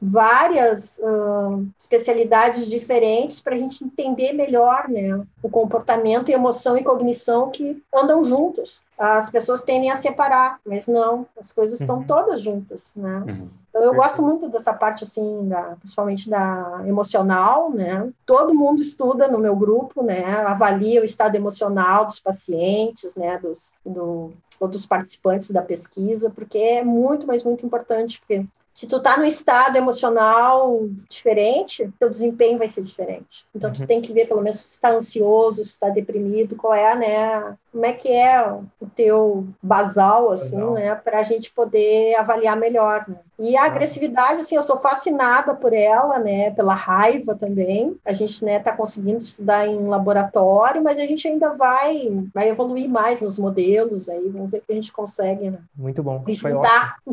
[0.00, 6.84] Várias uh, especialidades diferentes para a gente gente entender melhor né, o comportamento, emoção e
[6.84, 8.82] cognição que andam juntos.
[8.98, 12.04] As pessoas tendem a separar, mas não, as coisas estão uhum.
[12.04, 13.24] todas juntas, né?
[13.26, 13.46] Uhum.
[13.70, 18.10] Então eu gosto muito dessa parte assim, da, principalmente da emocional, né?
[18.26, 20.24] Todo mundo estuda no meu grupo, né?
[20.24, 23.38] Avalia o estado emocional dos pacientes, né?
[23.38, 28.86] Dos, do, ou dos participantes da pesquisa, porque é muito, mas muito importante, porque se
[28.86, 33.44] tu tá num estado emocional diferente, teu desempenho vai ser diferente.
[33.54, 33.76] Então uhum.
[33.76, 37.56] tu tem que ver pelo menos se está ansioso, se está deprimido, qual é, né,
[37.70, 40.74] como é que é o teu basal assim, basal.
[40.74, 43.04] né, para a gente poder avaliar melhor.
[43.06, 43.16] Né?
[43.38, 47.96] E a agressividade, assim, eu sou fascinada por ela, né, pela raiva também.
[48.04, 52.88] A gente, né, tá conseguindo estudar em laboratório, mas a gente ainda vai, vai evoluir
[52.88, 55.58] mais nos modelos aí, vamos ver o que a gente consegue, né?
[55.76, 56.24] Muito bom.
[56.28, 56.96] Juntar.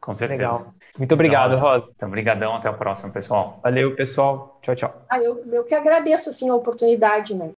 [0.00, 0.38] Com certeza.
[0.38, 0.74] Legal.
[0.96, 1.90] Muito obrigado, então, Rosa.
[1.94, 2.54] Então, obrigadão.
[2.54, 3.60] Até o próximo, pessoal.
[3.62, 4.58] Valeu, pessoal.
[4.62, 5.02] Tchau, tchau.
[5.08, 7.50] Ah, eu, eu que agradeço, assim, a oportunidade, né?